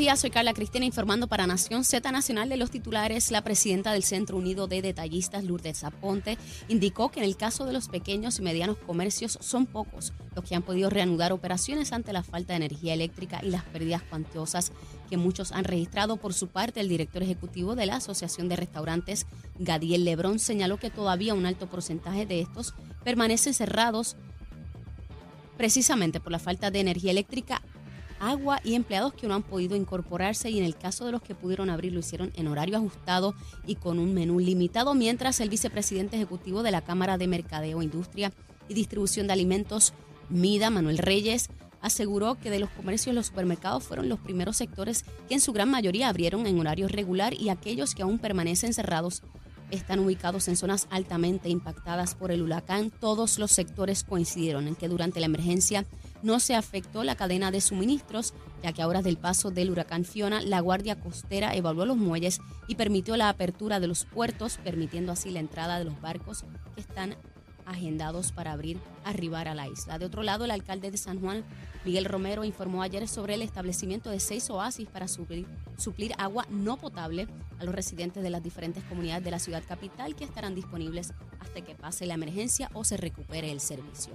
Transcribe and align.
días, 0.00 0.20
soy 0.20 0.30
Carla 0.30 0.54
Cristina 0.54 0.86
informando 0.86 1.26
para 1.26 1.46
Nación 1.46 1.84
Z 1.84 2.10
Nacional 2.10 2.48
de 2.48 2.56
los 2.56 2.70
titulares. 2.70 3.30
La 3.30 3.44
presidenta 3.44 3.92
del 3.92 4.02
Centro 4.02 4.38
Unido 4.38 4.66
de 4.66 4.80
Detallistas, 4.80 5.44
Lourdes 5.44 5.84
Aponte, 5.84 6.38
indicó 6.68 7.10
que 7.10 7.20
en 7.20 7.26
el 7.26 7.36
caso 7.36 7.66
de 7.66 7.74
los 7.74 7.88
pequeños 7.88 8.38
y 8.38 8.42
medianos 8.42 8.78
comercios 8.78 9.36
son 9.42 9.66
pocos 9.66 10.14
los 10.34 10.42
que 10.42 10.54
han 10.54 10.62
podido 10.62 10.88
reanudar 10.88 11.32
operaciones 11.32 11.92
ante 11.92 12.14
la 12.14 12.22
falta 12.22 12.54
de 12.54 12.64
energía 12.64 12.94
eléctrica 12.94 13.40
y 13.42 13.50
las 13.50 13.62
pérdidas 13.64 14.02
cuantiosas 14.02 14.72
que 15.10 15.18
muchos 15.18 15.52
han 15.52 15.64
registrado. 15.64 16.16
Por 16.16 16.32
su 16.32 16.48
parte, 16.48 16.80
el 16.80 16.88
director 16.88 17.22
ejecutivo 17.22 17.76
de 17.76 17.84
la 17.84 17.96
Asociación 17.96 18.48
de 18.48 18.56
Restaurantes, 18.56 19.26
Gadiel 19.58 20.06
Lebrón, 20.06 20.38
señaló 20.38 20.78
que 20.78 20.88
todavía 20.88 21.34
un 21.34 21.44
alto 21.44 21.68
porcentaje 21.68 22.24
de 22.24 22.40
estos 22.40 22.72
permanecen 23.04 23.52
cerrados 23.52 24.16
precisamente 25.58 26.20
por 26.20 26.32
la 26.32 26.38
falta 26.38 26.70
de 26.70 26.80
energía 26.80 27.10
eléctrica 27.10 27.60
agua 28.20 28.60
y 28.62 28.74
empleados 28.74 29.14
que 29.14 29.26
no 29.26 29.34
han 29.34 29.42
podido 29.42 29.74
incorporarse 29.74 30.50
y 30.50 30.58
en 30.58 30.64
el 30.64 30.76
caso 30.76 31.06
de 31.06 31.12
los 31.12 31.22
que 31.22 31.34
pudieron 31.34 31.70
abrir 31.70 31.92
lo 31.92 32.00
hicieron 32.00 32.32
en 32.36 32.46
horario 32.46 32.76
ajustado 32.76 33.34
y 33.66 33.74
con 33.74 33.98
un 33.98 34.14
menú 34.14 34.38
limitado, 34.38 34.94
mientras 34.94 35.40
el 35.40 35.48
vicepresidente 35.48 36.16
ejecutivo 36.16 36.62
de 36.62 36.70
la 36.70 36.82
Cámara 36.82 37.18
de 37.18 37.26
Mercadeo, 37.26 37.82
Industria 37.82 38.32
y 38.68 38.74
Distribución 38.74 39.26
de 39.26 39.32
Alimentos, 39.32 39.94
MIDA, 40.28 40.70
Manuel 40.70 40.98
Reyes, 40.98 41.48
aseguró 41.80 42.36
que 42.36 42.50
de 42.50 42.58
los 42.58 42.70
comercios 42.70 43.14
los 43.14 43.26
supermercados 43.26 43.84
fueron 43.84 44.08
los 44.08 44.20
primeros 44.20 44.56
sectores 44.56 45.04
que 45.28 45.34
en 45.34 45.40
su 45.40 45.52
gran 45.52 45.70
mayoría 45.70 46.08
abrieron 46.08 46.46
en 46.46 46.58
horario 46.60 46.88
regular 46.88 47.34
y 47.34 47.48
aquellos 47.48 47.94
que 47.94 48.02
aún 48.02 48.18
permanecen 48.18 48.74
cerrados 48.74 49.22
están 49.70 50.00
ubicados 50.00 50.48
en 50.48 50.56
zonas 50.56 50.86
altamente 50.90 51.48
impactadas 51.48 52.14
por 52.14 52.32
el 52.32 52.42
huracán. 52.42 52.90
Todos 52.90 53.38
los 53.38 53.52
sectores 53.52 54.04
coincidieron 54.04 54.66
en 54.68 54.74
que 54.74 54.88
durante 54.88 55.20
la 55.20 55.26
emergencia 55.26 55.86
no 56.22 56.40
se 56.40 56.54
afectó 56.54 57.04
la 57.04 57.14
cadena 57.14 57.50
de 57.50 57.60
suministros, 57.60 58.34
ya 58.62 58.72
que 58.72 58.82
a 58.82 58.88
horas 58.88 59.04
del 59.04 59.16
paso 59.16 59.50
del 59.50 59.70
huracán 59.70 60.04
Fiona, 60.04 60.40
la 60.40 60.60
Guardia 60.60 61.00
Costera 61.00 61.54
evaluó 61.54 61.86
los 61.86 61.96
muelles 61.96 62.40
y 62.68 62.74
permitió 62.74 63.16
la 63.16 63.28
apertura 63.28 63.80
de 63.80 63.86
los 63.86 64.04
puertos, 64.04 64.58
permitiendo 64.62 65.12
así 65.12 65.30
la 65.30 65.40
entrada 65.40 65.78
de 65.78 65.84
los 65.84 66.00
barcos 66.00 66.44
que 66.74 66.80
están 66.80 67.16
agendados 67.66 68.32
para 68.32 68.52
abrir 68.52 68.78
arribar 69.04 69.48
a 69.48 69.54
la 69.54 69.68
isla. 69.68 69.98
De 69.98 70.04
otro 70.04 70.22
lado, 70.22 70.44
el 70.44 70.50
alcalde 70.50 70.90
de 70.90 70.96
San 70.96 71.20
Juan, 71.20 71.44
Miguel 71.84 72.04
Romero, 72.04 72.44
informó 72.44 72.82
ayer 72.82 73.06
sobre 73.08 73.34
el 73.34 73.42
establecimiento 73.42 74.10
de 74.10 74.20
seis 74.20 74.50
oasis 74.50 74.88
para 74.88 75.08
suplir, 75.08 75.46
suplir, 75.76 76.12
agua 76.18 76.46
no 76.50 76.76
potable 76.76 77.28
a 77.58 77.64
los 77.64 77.74
residentes 77.74 78.22
de 78.22 78.30
las 78.30 78.42
diferentes 78.42 78.82
comunidades 78.84 79.24
de 79.24 79.30
la 79.30 79.38
ciudad 79.38 79.62
capital 79.66 80.16
que 80.16 80.24
estarán 80.24 80.54
disponibles 80.54 81.12
hasta 81.38 81.60
que 81.62 81.74
pase 81.74 82.06
la 82.06 82.14
emergencia 82.14 82.70
o 82.74 82.84
se 82.84 82.96
recupere 82.96 83.50
el 83.50 83.60
servicio. 83.60 84.14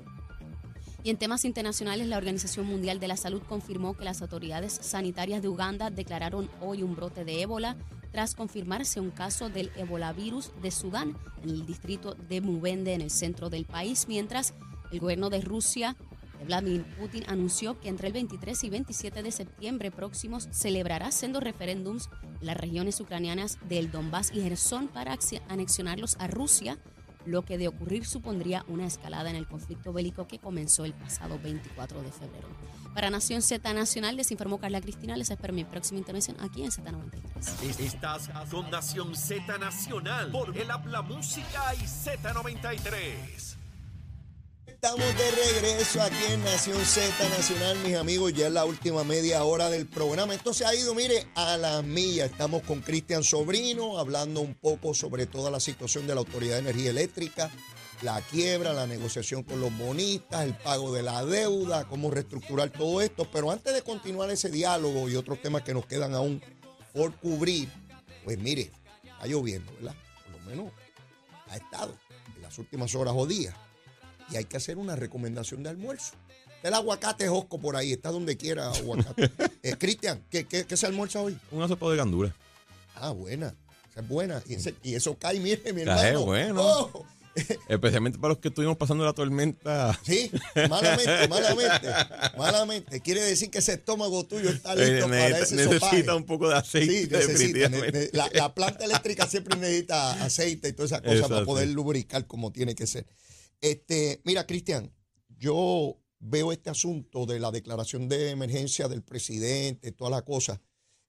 Y 1.06 1.12
en 1.12 1.18
temas 1.18 1.46
internacionales, 1.46 2.08
la 2.08 2.18
Organización 2.18 2.66
Mundial 2.66 3.00
de 3.00 3.08
la 3.08 3.16
Salud 3.16 3.44
confirmó 3.48 3.94
que 3.94 4.04
las 4.04 4.24
autoridades 4.24 4.74
sanitarias 4.74 5.44
de 5.44 5.48
Uganda 5.48 5.92
declararon 5.92 6.50
hoy 6.62 6.82
un 6.82 6.96
brote 6.96 7.24
de 7.24 7.44
ébola 7.44 7.78
tras 8.12 8.34
confirmarse 8.34 9.00
un 9.00 9.12
caso 9.12 9.50
del 9.50 9.72
ébola 9.76 10.14
virus 10.14 10.52
de 10.64 10.72
Sudán 10.72 11.16
en 11.44 11.52
el 11.52 11.68
distrito 11.68 12.16
de 12.16 12.42
Mubende, 12.42 12.96
en 12.96 13.02
el 13.02 13.12
centro 13.12 13.52
del 13.52 13.66
país, 13.66 14.08
mientras 14.08 14.56
el 14.92 15.00
gobierno 15.00 15.30
de 15.30 15.42
Rusia 15.42 15.96
Vladimir 16.44 16.86
Putin 16.98 17.24
anunció 17.28 17.80
que 17.80 17.90
entre 17.90 18.08
el 18.08 18.14
23 18.14 18.64
y 18.64 18.70
27 18.72 19.22
de 19.22 19.32
septiembre 19.32 19.92
próximos 19.92 20.48
celebrará 20.52 21.12
siendo 21.12 21.40
referéndums 21.40 22.10
las 22.42 22.58
regiones 22.58 23.00
ucranianas 23.00 23.60
del 23.70 23.92
Donbass 23.92 24.32
y 24.34 24.42
Gerson 24.42 24.88
para 24.88 25.18
anexionarlos 25.50 26.16
a 26.20 26.26
Rusia 26.26 26.80
lo 27.26 27.44
que 27.44 27.58
de 27.58 27.68
ocurrir 27.68 28.06
supondría 28.06 28.66
una 28.68 28.86
escalada 28.86 29.30
en 29.30 29.36
el 29.36 29.48
conflicto 29.48 29.94
bélico 29.94 30.28
que 30.28 30.40
comenzó 30.40 30.86
el 30.86 30.94
pasado 30.94 31.40
24 31.40 32.02
de 32.02 32.12
febrero. 32.12 32.48
Para 32.94 33.10
Nación 33.10 33.42
Z 33.42 33.74
Nacional, 33.74 34.16
les 34.16 34.32
informó 34.32 34.58
Carla 34.58 34.80
Cristina. 34.80 35.18
Les 35.18 35.30
espero 35.30 35.54
mi 35.54 35.66
próxima 35.66 36.00
intervención 36.00 36.38
aquí 36.40 36.64
en 36.64 36.72
Z93. 36.72 37.80
Estás 37.80 38.30
con 38.50 38.72
Nación 38.72 39.16
Z 39.16 39.58
Nacional 39.58 40.32
por 40.32 40.58
el 40.58 40.72
Habla 40.72 41.02
Música 41.02 41.76
y 41.76 41.84
Z93. 41.84 43.65
Estamos 44.76 45.08
de 45.18 45.32
regreso 45.32 46.02
aquí 46.02 46.34
en 46.34 46.44
Nación 46.44 46.84
Z 46.84 47.30
Nacional, 47.30 47.78
mis 47.80 47.96
amigos. 47.96 48.34
Ya 48.34 48.48
es 48.48 48.54
la 48.54 48.66
última 48.66 49.06
media 49.06 49.42
hora 49.46 49.70
del 49.70 49.88
programa. 49.88 50.36
Esto 50.36 50.54
se 50.54 50.66
ha 50.66 50.76
ido, 50.76 50.94
mire, 50.94 51.28
a 51.34 51.56
la 51.56 51.82
milla. 51.82 52.26
Estamos 52.26 52.62
con 52.64 52.82
Cristian 52.82 53.24
Sobrino 53.24 53.98
hablando 53.98 54.42
un 54.42 54.54
poco 54.54 54.94
sobre 54.94 55.28
toda 55.28 55.50
la 55.50 55.62
situación 55.62 56.06
de 56.06 56.14
la 56.14 56.20
Autoridad 56.20 56.56
de 56.56 56.60
Energía 56.60 56.90
Eléctrica, 56.90 57.50
la 58.02 58.20
quiebra, 58.20 58.74
la 58.74 58.86
negociación 58.86 59.44
con 59.44 59.62
los 59.62 59.76
bonistas, 59.78 60.44
el 60.44 60.56
pago 60.56 60.94
de 60.94 61.04
la 61.04 61.24
deuda, 61.24 61.88
cómo 61.88 62.12
reestructurar 62.12 62.70
todo 62.70 63.02
esto. 63.02 63.28
Pero 63.32 63.52
antes 63.52 63.74
de 63.74 63.82
continuar 63.82 64.30
ese 64.30 64.50
diálogo 64.50 65.08
y 65.08 65.16
otros 65.16 65.42
temas 65.42 65.64
que 65.64 65.74
nos 65.74 65.86
quedan 65.86 66.14
aún 66.14 66.44
por 66.94 67.16
cubrir, 67.16 67.70
pues 68.26 68.38
mire, 68.38 68.74
está 69.04 69.26
lloviendo, 69.26 69.72
¿verdad? 69.76 69.96
Por 70.26 70.42
lo 70.42 70.50
menos 70.50 70.74
ha 71.48 71.56
estado 71.56 71.98
en 72.36 72.42
las 72.42 72.60
últimas 72.60 72.94
horas 72.94 73.14
o 73.18 73.26
días 73.26 73.56
y 74.32 74.38
hay 74.38 74.46
que 74.46 74.58
hacer 74.58 74.78
una 74.78 74.96
recomendación 74.96 75.64
de 75.64 75.70
almuerzo. 75.70 76.14
El 76.64 76.74
aguacate 76.74 77.28
Josco 77.28 77.60
por 77.60 77.76
ahí, 77.76 77.94
está 77.94 78.10
donde 78.10 78.38
quiera 78.38 78.72
aguacate. 78.72 79.32
Eh, 79.64 79.76
Cristian, 79.80 80.24
¿qué, 80.30 80.46
¿qué, 80.46 80.78
se 80.78 80.86
almuerza 80.86 81.22
hoy? 81.22 81.36
Una 81.50 81.68
sopa 81.68 81.90
de 81.90 81.98
gandules. 81.98 82.32
Ah, 82.94 83.10
buena. 83.10 83.56
Esa 83.90 84.02
es 84.02 84.08
buena. 84.08 84.44
Y, 84.84 84.94
eso 84.94 85.18
cae, 85.18 85.40
mire, 85.40 85.74
mi 85.74 85.82
hermano. 85.82 86.04
Es 86.04 86.18
bueno. 86.20 86.62
Oh. 86.62 87.06
Especialmente 87.68 88.18
para 88.18 88.34
los 88.34 88.38
que 88.40 88.48
estuvimos 88.48 88.78
pasando 88.78 89.04
la 89.04 89.14
tormenta. 89.14 90.00
Sí, 90.06 90.32
malamente, 90.70 91.28
malamente, 91.30 91.88
malamente. 92.38 93.02
Quiere 93.02 93.22
decir 93.22 93.50
que 93.50 93.58
ese 93.58 93.74
estómago 93.74 94.26
tuyo 94.26 94.50
está 94.50 94.74
eh, 94.74 94.92
listo 94.92 95.10
para 95.10 95.40
ese 95.40 95.56
Necesita 95.56 96.16
un 96.16 96.26
poco 96.26 96.50
de 96.50 96.56
aceite. 96.56 97.22
Sí, 97.22 97.34
necesita. 97.34 97.70
La, 98.14 98.30
la, 98.34 98.54
planta 98.54 98.86
eléctrica 98.86 99.28
siempre 99.28 99.58
necesita 99.58 100.24
aceite 100.24 100.70
y 100.70 100.74
toda 100.74 100.86
esa 100.86 101.02
cosa 101.02 101.28
para 101.28 101.46
poder 101.46 101.70
lubricar 101.70 102.26
como 102.26 102.52
tiene 102.52 102.76
que 102.76 102.88
ser. 102.88 103.06
Este, 103.66 104.22
mira, 104.26 104.46
Cristian, 104.46 104.94
yo 105.28 106.00
veo 106.20 106.52
este 106.52 106.70
asunto 106.70 107.26
de 107.26 107.40
la 107.40 107.50
declaración 107.50 108.08
de 108.08 108.30
emergencia 108.30 108.88
del 108.88 109.02
presidente, 109.02 109.92
toda 109.92 110.12
la 110.12 110.24
cosa. 110.24 110.62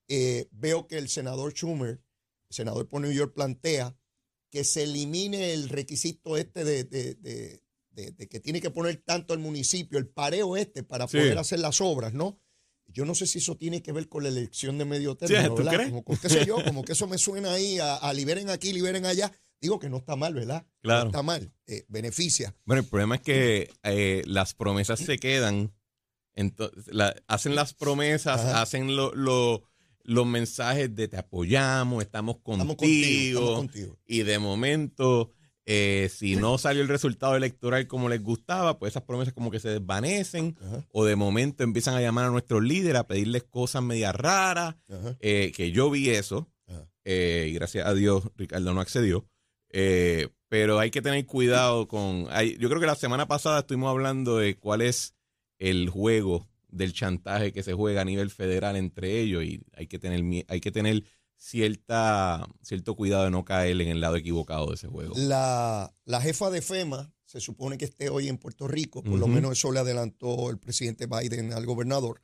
Eh, 0.08 0.48
veo 0.52 0.86
que 0.86 0.96
el 0.96 1.10
senador 1.10 1.52
Schumer, 1.52 2.00
el 2.48 2.54
senador 2.54 2.88
por 2.88 3.02
New 3.02 3.12
York, 3.12 3.34
plantea 3.34 3.94
que 4.50 4.64
se 4.64 4.84
elimine 4.84 5.52
el 5.52 5.68
requisito 5.68 6.38
este 6.38 6.64
de, 6.64 7.60
que 8.30 8.40
tiene 8.40 8.62
que 8.62 8.70
poner 8.70 9.02
tanto 9.04 9.34
el 9.34 9.40
municipio, 9.40 9.98
el 9.98 10.08
pareo 10.08 10.56
este, 10.56 10.82
para 10.82 11.06
poder 11.06 11.36
hacer 11.36 11.58
las 11.58 11.82
obras, 11.82 12.14
¿no? 12.14 12.40
Yo 12.86 13.04
no 13.04 13.14
sé 13.14 13.26
si 13.26 13.36
eso 13.36 13.58
tiene 13.58 13.82
que 13.82 13.92
ver 13.92 14.08
con 14.08 14.22
la 14.22 14.30
elección 14.30 14.78
de 14.78 14.86
medio 14.86 15.14
término, 15.14 15.56
¿verdad? 15.56 15.90
Como, 15.90 16.04
yo, 16.46 16.64
como 16.64 16.84
que 16.84 16.92
eso 16.92 17.06
me 17.06 17.18
suena 17.18 17.52
ahí 17.52 17.78
a 17.80 18.10
liberen 18.14 18.48
aquí, 18.48 18.72
liberen 18.72 19.04
allá. 19.04 19.30
Digo 19.60 19.78
que 19.78 19.88
no 19.88 19.96
está 19.96 20.16
mal, 20.16 20.34
¿verdad? 20.34 20.66
Claro. 20.82 21.04
No 21.04 21.06
está 21.10 21.22
mal, 21.22 21.52
eh, 21.66 21.84
beneficia. 21.88 22.54
Bueno, 22.64 22.82
el 22.82 22.88
problema 22.88 23.14
es 23.16 23.22
que 23.22 23.70
eh, 23.82 24.22
las 24.26 24.54
promesas 24.54 25.00
se 25.00 25.18
quedan, 25.18 25.72
hacen 27.26 27.54
las 27.54 27.72
promesas, 27.74 28.44
hacen 28.44 28.94
los 28.94 30.26
mensajes 30.26 30.94
de 30.94 31.08
te 31.08 31.16
apoyamos, 31.16 32.04
estamos 32.04 32.36
contigo, 32.38 33.66
y 34.06 34.22
de 34.22 34.38
momento, 34.38 35.30
eh, 35.64 36.10
si 36.14 36.36
no 36.36 36.58
salió 36.58 36.82
el 36.82 36.88
resultado 36.88 37.34
electoral 37.34 37.86
como 37.86 38.10
les 38.10 38.22
gustaba, 38.22 38.78
pues 38.78 38.92
esas 38.92 39.04
promesas 39.04 39.32
como 39.32 39.50
que 39.50 39.58
se 39.58 39.70
desvanecen, 39.70 40.56
o 40.92 41.06
de 41.06 41.16
momento 41.16 41.64
empiezan 41.64 41.94
a 41.94 42.02
llamar 42.02 42.26
a 42.26 42.30
nuestros 42.30 42.62
líderes 42.62 43.00
a 43.00 43.06
pedirles 43.06 43.44
cosas 43.44 43.82
media 43.82 44.12
raras, 44.12 44.76
que 45.18 45.72
yo 45.74 45.90
vi 45.90 46.10
eso, 46.10 46.46
y 47.06 47.52
gracias 47.52 47.86
a 47.86 47.94
Dios 47.94 48.24
Ricardo 48.36 48.74
no 48.74 48.82
accedió. 48.82 49.26
Eh, 49.70 50.28
pero 50.48 50.78
hay 50.78 50.90
que 50.90 51.02
tener 51.02 51.26
cuidado 51.26 51.88
con... 51.88 52.26
yo 52.58 52.68
creo 52.68 52.80
que 52.80 52.86
la 52.86 52.94
semana 52.94 53.26
pasada 53.26 53.60
estuvimos 53.60 53.90
hablando 53.90 54.38
de 54.38 54.56
cuál 54.56 54.80
es 54.80 55.14
el 55.58 55.88
juego 55.88 56.48
del 56.68 56.92
chantaje 56.92 57.52
que 57.52 57.62
se 57.62 57.72
juega 57.72 58.02
a 58.02 58.04
nivel 58.04 58.30
federal 58.30 58.76
entre 58.76 59.20
ellos 59.20 59.42
y 59.44 59.60
hay 59.72 59.86
que 59.86 59.98
tener, 59.98 60.44
hay 60.48 60.60
que 60.60 60.70
tener 60.70 61.04
cierta, 61.36 62.46
cierto 62.62 62.94
cuidado 62.94 63.24
de 63.24 63.30
no 63.30 63.44
caer 63.44 63.80
en 63.80 63.88
el 63.88 64.00
lado 64.00 64.16
equivocado 64.16 64.68
de 64.68 64.74
ese 64.74 64.88
juego. 64.88 65.14
La, 65.16 65.92
la 66.04 66.20
jefa 66.20 66.50
de 66.50 66.62
FEMA 66.62 67.12
se 67.24 67.40
supone 67.40 67.76
que 67.76 67.84
esté 67.84 68.08
hoy 68.08 68.28
en 68.28 68.38
Puerto 68.38 68.68
Rico, 68.68 69.02
por 69.02 69.18
lo 69.18 69.26
menos 69.26 69.52
eso 69.52 69.72
le 69.72 69.80
adelantó 69.80 70.48
el 70.48 70.58
presidente 70.58 71.06
Biden 71.06 71.52
al 71.52 71.66
gobernador, 71.66 72.22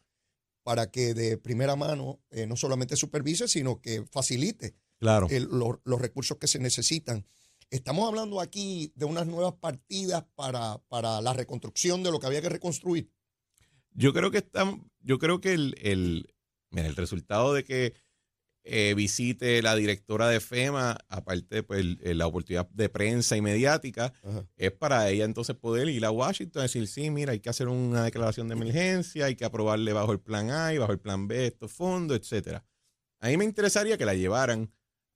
para 0.63 0.91
que 0.91 1.13
de 1.13 1.39
primera 1.39 1.75
mano 1.75 2.21
eh, 2.31 2.47
no 2.47 2.57
solamente 2.57 2.97
supervise, 2.97 3.49
sino 3.49 3.81
que 3.81 4.05
facilite 4.07 4.77
claro. 5.03 5.27
los 5.85 6.01
recursos 6.01 6.39
que 6.39 6.47
se 6.47 6.61
necesitan. 6.61 7.27
Estamos 7.71 8.07
hablando 8.07 8.41
aquí 8.41 8.93
de 8.95 9.05
unas 9.05 9.27
nuevas 9.27 9.55
partidas 9.55 10.25
para, 10.37 10.79
para 10.89 11.21
la 11.21 11.33
reconstrucción 11.33 12.03
de 12.03 12.13
lo 12.13 12.21
que 12.21 12.27
había 12.27 12.41
que 12.41 12.51
reconstruir. 12.51 13.11
Yo 13.95 14.13
creo 14.13 14.31
que 14.31 14.39
estamos, 14.39 14.81
yo 15.01 15.19
creo 15.19 15.41
que 15.41 15.55
el, 15.55 15.75
el, 15.83 16.33
mira, 16.71 16.87
el 16.87 16.95
resultado 16.95 17.53
de 17.53 17.65
que 17.65 17.95
eh, 18.63 18.95
visite 18.95 19.61
la 19.61 19.75
directora 19.75 20.29
de 20.29 20.39
FEMA, 20.39 20.99
aparte 21.09 21.57
de 21.57 21.63
pues, 21.65 21.85
la 22.01 22.29
oportunidad 22.29 22.69
de 22.71 22.89
prensa 22.89 23.37
y 23.37 23.41
mediática, 23.41 24.13
es 24.57 24.71
para 24.71 25.11
ella 25.11 25.25
entonces 25.25 25.57
poder 25.57 25.89
ir 25.89 26.05
a 26.05 26.13
Washington 26.13 26.61
y 26.61 26.65
decir, 26.65 26.87
sí, 26.87 27.11
mira, 27.11 27.33
hay 27.33 27.41
que 27.41 27.51
hacer 27.51 27.67
una 27.67 28.05
declaración 28.05 28.47
de 28.47 28.55
emergencia, 28.55 29.25
hay 29.25 29.35
que 29.35 29.45
aprobarle 29.45 29.93
bajo 29.93 30.13
el 30.13 30.21
plan 30.21 30.51
A 30.51 30.73
y 30.73 30.79
bajo 30.79 30.93
el 30.93 31.01
plan 31.01 31.27
B 31.27 31.49
estos 31.49 31.73
fondos, 31.73 32.17
etcétera. 32.17 32.65
A 33.19 33.29
mí 33.29 33.37
me 33.37 33.45
interesaría 33.45 33.99
que 33.99 34.05
la 34.05 34.15
llevaran 34.15 34.71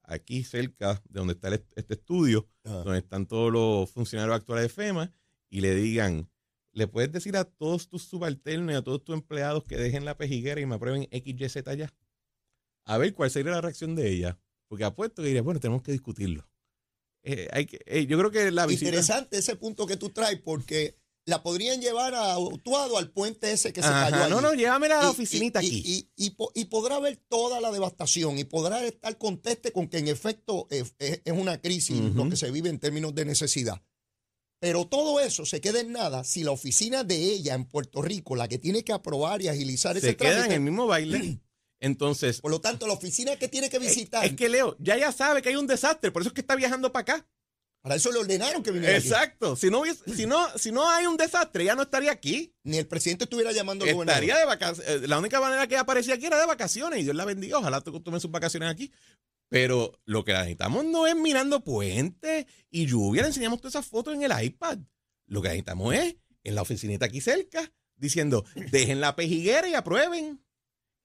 aquí 0.07 0.45
cerca 0.45 1.03
de 1.09 1.19
donde 1.19 1.35
está 1.35 1.55
este 1.55 1.95
estudio, 1.95 2.49
donde 2.63 2.99
están 2.99 3.27
todos 3.27 3.53
los 3.53 3.91
funcionarios 3.91 4.37
actuales 4.37 4.65
de 4.65 4.69
FEMA, 4.69 5.13
y 5.51 5.61
le 5.61 5.75
digan, 5.75 6.31
le 6.73 6.87
puedes 6.87 7.13
decir 7.13 7.37
a 7.37 7.45
todos 7.45 7.89
tus 7.89 8.03
subalternos 8.03 8.73
y 8.73 8.77
a 8.77 8.83
todos 8.83 9.05
tus 9.05 9.15
empleados 9.15 9.65
que 9.65 9.77
dejen 9.77 10.05
la 10.05 10.17
pejiguera 10.17 10.61
y 10.61 10.67
me 10.67 10.77
aprueben 10.77 11.09
XYZ 11.11 11.77
ya 11.77 11.93
a 12.87 12.99
ver 12.99 13.13
cuál 13.13 13.31
sería 13.31 13.53
la 13.53 13.61
reacción 13.61 13.95
de 13.95 14.09
ella. 14.09 14.39
Porque 14.69 14.85
apuesto 14.85 15.23
que 15.23 15.29
diría, 15.29 15.43
bueno, 15.43 15.61
tenemos 15.61 15.83
que 15.83 15.93
discutirlo. 15.93 16.49
Eh, 17.23 17.49
hay 17.53 17.67
que, 17.67 17.81
eh, 17.87 18.07
yo 18.07 18.19
creo 18.19 18.31
que 18.31 18.51
la 18.51 18.67
visita... 18.67 18.87
Interesante 18.87 19.39
ese 19.39 19.57
punto 19.57 19.87
que 19.87 19.97
tú 19.97 20.11
traes, 20.11 20.41
porque 20.41 20.97
la 21.27 21.43
podrían 21.43 21.81
llevar 21.81 22.15
a 22.15 22.39
Utuado, 22.39 22.97
al 22.97 23.11
puente 23.11 23.53
ese 23.53 23.73
que 23.73 23.83
se 23.83 23.89
cayó. 23.89 24.29
No, 24.29 24.41
no, 24.41 24.55
llévamela 24.55 25.01
a 25.01 25.03
la 25.03 25.11
oficinita 25.11 25.59
aquí. 25.59 26.09
Y, 26.17 26.65
podrá 26.67 26.99
ver 27.01 27.17
toda 27.29 27.61
la 27.61 27.71
devastación 27.73 28.39
y 28.39 28.45
podrá 28.45 28.85
estar 28.85 29.19
conteste 29.19 29.73
con 29.73 29.89
que 29.89 29.99
en 29.99 30.09
efecto 30.09 30.69
es, 30.71 30.95
una 31.27 31.61
crisis 31.61 32.01
lo 32.15 32.29
que 32.31 32.37
se 32.37 32.51
vive 32.51 32.71
en 32.71 32.79
términos 32.79 33.15
de 33.15 33.25
necesidad. 33.25 33.83
Pero 34.61 34.87
todo 34.87 35.21
eso 35.21 35.45
se 35.45 35.61
queda 35.61 35.81
en 35.81 35.93
nada 35.93 36.25
si 36.25 36.43
la 36.43 36.53
oficina 36.53 37.05
de 37.05 37.17
ella 37.17 37.55
en 37.55 37.67
Puerto 37.67 38.01
Rico, 38.01 38.37
la 38.37 38.49
que 38.49 38.59
tiene 38.59 38.85
que 38.85 38.93
aprobar 38.93 39.43
y 39.43 39.49
agilizar 39.49 39.97
ese 39.97 40.15
trámite. 40.15 40.41
Se 40.41 40.45
queda 40.45 40.47
en 40.47 40.53
el 40.53 40.61
mismo 40.61 40.87
baile. 40.87 41.41
Entonces. 41.81 42.41
Por 42.41 42.51
lo 42.51 42.61
tanto, 42.61 42.87
la 42.87 42.95
oficina 42.95 43.37
que 43.37 43.49
tiene 43.49 43.69
que 43.69 43.79
visitar. 43.79 44.25
Es, 44.25 44.35
que 44.35 44.49
Leo, 44.49 44.77
ya 44.79 44.97
ya 44.97 45.13
sabe 45.13 45.43
que 45.43 45.51
hay 45.51 45.57
un 45.57 45.67
desastre, 45.67 46.11
por 46.11 46.23
eso 46.23 46.29
es 46.29 46.35
que 46.35 46.41
está 46.41 46.57
viajando 46.57 46.91
para 46.91 47.03
acá. 47.03 47.29
Para 47.87 47.95
eso 47.95 48.11
le 48.11 48.19
ordenaron 48.19 48.65
que 48.65 48.73
viniera. 48.73 48.97
Exacto. 48.97 49.55
Si 49.55 49.71
no, 49.71 49.85
si, 50.13 50.27
no, 50.27 50.45
si 50.59 50.73
no 50.73 50.91
hay 50.91 51.07
un 51.07 51.17
desastre, 51.17 51.65
ya 51.65 51.77
no 51.77 51.83
estaría 51.83 52.11
aquí. 52.11 52.53
Ni 52.65 52.79
el 52.79 52.89
presidente 52.89 53.23
estuviera 53.23 53.53
llamando 53.53 53.85
al 53.85 53.93
Estaría 53.93 54.37
de 54.37 54.45
vacaciones. 54.45 55.05
Eh, 55.05 55.07
la 55.07 55.21
única 55.21 55.41
manera 55.41 55.69
que 55.69 55.77
aparecía 55.77 56.15
aquí 56.15 56.27
era 56.27 56.37
de 56.41 56.47
vacaciones 56.47 56.99
y 56.99 57.05
Dios 57.05 57.15
la 57.15 57.25
bendiga. 57.25 57.59
Ojalá 57.59 57.81
tomen 57.83 58.19
sus 58.19 58.33
vacaciones 58.33 58.69
aquí. 58.69 58.91
Pero 59.49 60.01
lo 60.05 60.25
que 60.25 60.33
necesitamos 60.33 60.85
no 60.85 61.07
es 61.07 61.15
mirando 61.15 61.63
puentes 61.63 62.47
y 62.71 62.87
lluvia. 62.87 63.23
Le 63.23 63.29
enseñamos 63.29 63.61
todas 63.61 63.77
esas 63.77 63.87
fotos 63.87 64.15
en 64.15 64.25
el 64.25 64.33
iPad. 64.45 64.79
Lo 65.29 65.41
que 65.41 65.51
necesitamos 65.51 65.95
es 65.95 66.17
en 66.43 66.55
la 66.57 66.63
oficinita 66.63 67.07
aquí 67.07 67.21
cerca 67.21 67.73
diciendo, 67.95 68.45
dejen 68.73 69.01
la 69.01 69.15
pejiguera 69.15 69.69
y 69.69 69.75
aprueben. 69.75 70.45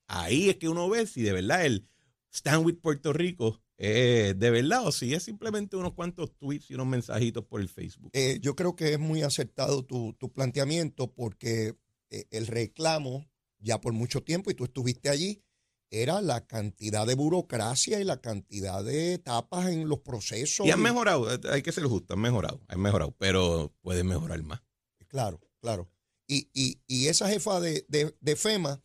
Ahí 0.08 0.50
es 0.50 0.56
que 0.56 0.68
uno 0.68 0.90
ve 0.90 1.06
si 1.06 1.22
de 1.22 1.34
verdad 1.34 1.64
el 1.64 1.88
Stand 2.34 2.66
with 2.66 2.80
Puerto 2.82 3.14
Rico 3.14 3.62
de 3.88 4.50
verdad 4.52 4.86
o 4.86 4.92
si 4.92 5.14
es 5.14 5.24
simplemente 5.24 5.76
unos 5.76 5.94
cuantos 5.94 6.38
tweets 6.38 6.70
y 6.70 6.76
unos 6.76 6.88
mensajitos 6.88 7.46
por 7.46 7.62
el 7.62 7.70
Facebook. 7.70 8.12
Eh, 8.14 8.40
yo 8.42 8.56
creo 8.56 8.76
que 8.76 8.94
es 8.94 9.00
muy 9.00 9.24
acertado 9.24 9.84
tu, 9.84 10.16
planteamiento 10.34 11.12
porque 11.12 11.76
eh, 12.10 12.26
el 12.30 12.48
reclamo 12.48 13.26
ya 13.62 13.80
por 13.80 13.94
mucho 13.94 14.24
tiempo, 14.24 14.52
y 14.52 14.56
tú 14.56 14.66
estuviste 14.66 15.10
allí, 15.10 15.44
era 15.92 16.22
la 16.22 16.48
cantidad 16.48 17.06
de 17.06 17.16
burocracia 17.16 18.00
y 18.00 18.04
la 18.04 18.22
cantidad 18.22 18.84
de 18.84 19.14
etapas 19.14 19.68
en 19.68 19.88
los 19.90 20.00
procesos. 20.00 20.66
Y 20.66 20.72
han 20.72 20.82
mejorado, 20.82 21.34
eh, 21.34 21.40
hay 21.52 21.62
que 21.62 21.72
ser 21.72 21.84
justo, 21.86 22.14
han 22.14 22.22
mejorado, 22.22 22.62
han 22.68 22.80
mejorado, 22.80 23.16
pero 23.18 23.74
pueden 23.82 24.08
mejorar 24.08 24.42
más. 24.44 24.62
Claro, 25.08 25.42
claro. 25.60 25.90
Y, 26.28 26.50
y, 26.54 27.08
esa 27.08 27.28
jefa 27.28 27.60
de, 27.60 27.86
de 27.90 28.36
FEMA 28.38 28.82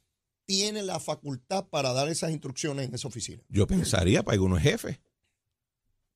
tiene 0.47 0.83
la 0.83 0.99
facultad 0.99 1.67
para 1.67 1.93
dar 1.93 2.09
esas 2.09 2.31
instrucciones 2.31 2.89
en 2.89 2.95
esa 2.95 3.09
oficina. 3.09 3.43
Yo 3.49 3.67
pensaría 3.67 4.23
para 4.23 4.35
algunos 4.35 4.63
jefes. 4.63 5.01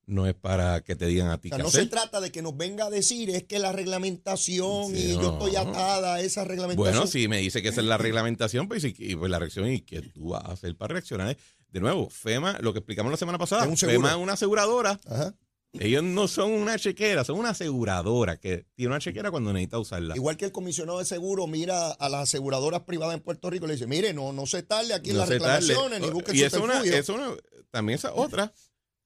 No 0.06 0.27
es 0.27 0.35
para 0.35 0.81
que 0.81 0.97
te 0.97 1.06
digan 1.06 1.29
a 1.29 1.41
ti. 1.41 1.50
no 1.50 1.71
se 1.71 1.87
trata 1.87 2.21
de 2.21 2.32
que 2.32 2.43
nos 2.43 2.56
venga 2.56 2.87
a 2.87 2.91
decir 2.91 3.31
es 3.31 3.44
que 3.44 3.61
la 3.61 3.71
reglamentación 3.71 4.97
y 4.97 5.12
yo 5.15 5.35
estoy 5.35 5.55
atada 5.55 6.15
a 6.15 6.21
esa 6.21 6.44
reglamentación. 6.44 6.97
Bueno, 6.97 7.06
si 7.06 7.29
me 7.29 7.38
dice 7.38 7.62
que 7.62 7.69
esa 7.69 7.81
es 7.81 7.87
la 7.87 7.97
reglamentación, 7.97 8.67
pues, 8.67 8.82
y, 8.85 9.15
pues 9.15 9.31
la 9.31 9.38
reacción 9.38 9.71
y 9.71 9.82
que 9.82 10.00
tú 10.03 10.31
vas 10.31 10.44
a 10.44 10.53
hacer 10.53 10.76
para 10.76 10.94
reaccionar. 10.94 11.37
De 11.69 11.79
nuevo, 11.79 12.11
FEMA, 12.11 12.59
lo 12.61 12.73
que 12.73 12.81
explicamos 12.81 13.12
la 13.12 13.19
semana 13.19 13.38
pasada, 13.38 13.69
FEMA 13.76 14.11
es 14.11 14.17
una 14.17 14.33
aseguradora. 14.33 14.99
Ajá 15.06 15.35
ellos 15.79 16.03
no 16.03 16.27
son 16.27 16.51
una 16.51 16.79
chequera, 16.79 17.23
son 17.23 17.39
una 17.39 17.51
aseguradora 17.51 18.39
que 18.39 18.67
tiene 18.75 18.91
una 18.91 18.99
chequera 18.99 19.31
cuando 19.31 19.53
necesita 19.53 19.79
usarla. 19.79 20.17
Igual 20.17 20.37
que 20.37 20.47
el 20.47 20.53
comisionado 20.53 20.99
de 20.99 21.05
seguro 21.05 21.47
mira 21.47 21.93
a 21.93 22.09
las 22.09 22.23
aseguradoras 22.23 22.83
privadas 22.83 23.15
en 23.15 23.21
Puerto 23.21 23.51
Rico 23.51 23.67
y 23.67 23.69
le 23.69 23.75
dice, 23.75 23.87
mire, 23.87 24.13
no, 24.13 24.33
no 24.33 24.47
se 24.47 24.65
tarde 24.65 24.95
aquí 24.95 25.11
en 25.11 25.19
las 25.19 25.29
reclamaciones, 25.29 26.01
ni 26.01 26.11
busquen 26.11 26.35
Y 26.35 26.43
es 26.43 26.55
una, 26.55 26.83
es 26.83 27.09
una, 27.09 27.35
también 27.71 27.99
esa 27.99 28.13
otra. 28.13 28.53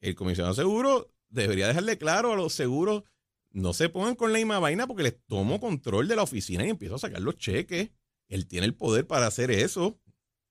El 0.00 0.14
comisionado 0.14 0.54
de 0.54 0.62
seguro 0.62 1.12
debería 1.28 1.68
dejarle 1.68 1.98
claro 1.98 2.32
a 2.32 2.36
los 2.36 2.54
seguros, 2.54 3.02
no 3.50 3.74
se 3.74 3.90
pongan 3.90 4.14
con 4.14 4.32
la 4.32 4.38
misma 4.38 4.58
vaina 4.58 4.86
porque 4.86 5.02
les 5.02 5.22
tomo 5.26 5.60
control 5.60 6.08
de 6.08 6.16
la 6.16 6.22
oficina 6.22 6.66
y 6.66 6.70
empiezo 6.70 6.94
a 6.94 6.98
sacar 6.98 7.20
los 7.20 7.36
cheques. 7.36 7.90
Él 8.28 8.46
tiene 8.48 8.66
el 8.66 8.74
poder 8.74 9.06
para 9.06 9.26
hacer 9.26 9.50
eso. 9.50 10.00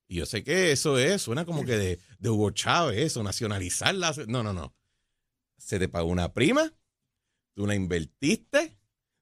Y 0.07 0.17
yo 0.17 0.25
sé 0.27 0.43
que 0.43 0.71
eso 0.71 0.99
es, 0.99 1.23
suena 1.23 1.43
como 1.43 1.65
que 1.65 1.75
de, 1.75 1.99
de 2.19 2.29
Hugo 2.29 2.51
Chávez, 2.51 2.99
eso, 2.99 3.23
nacionalizarla. 3.23 4.13
No, 4.27 4.43
no, 4.43 4.53
no 4.53 4.73
se 5.63 5.79
te 5.79 5.87
pagó 5.87 6.09
una 6.09 6.33
prima, 6.33 6.73
tú 7.53 7.65
la 7.65 7.75
invertiste, 7.75 8.77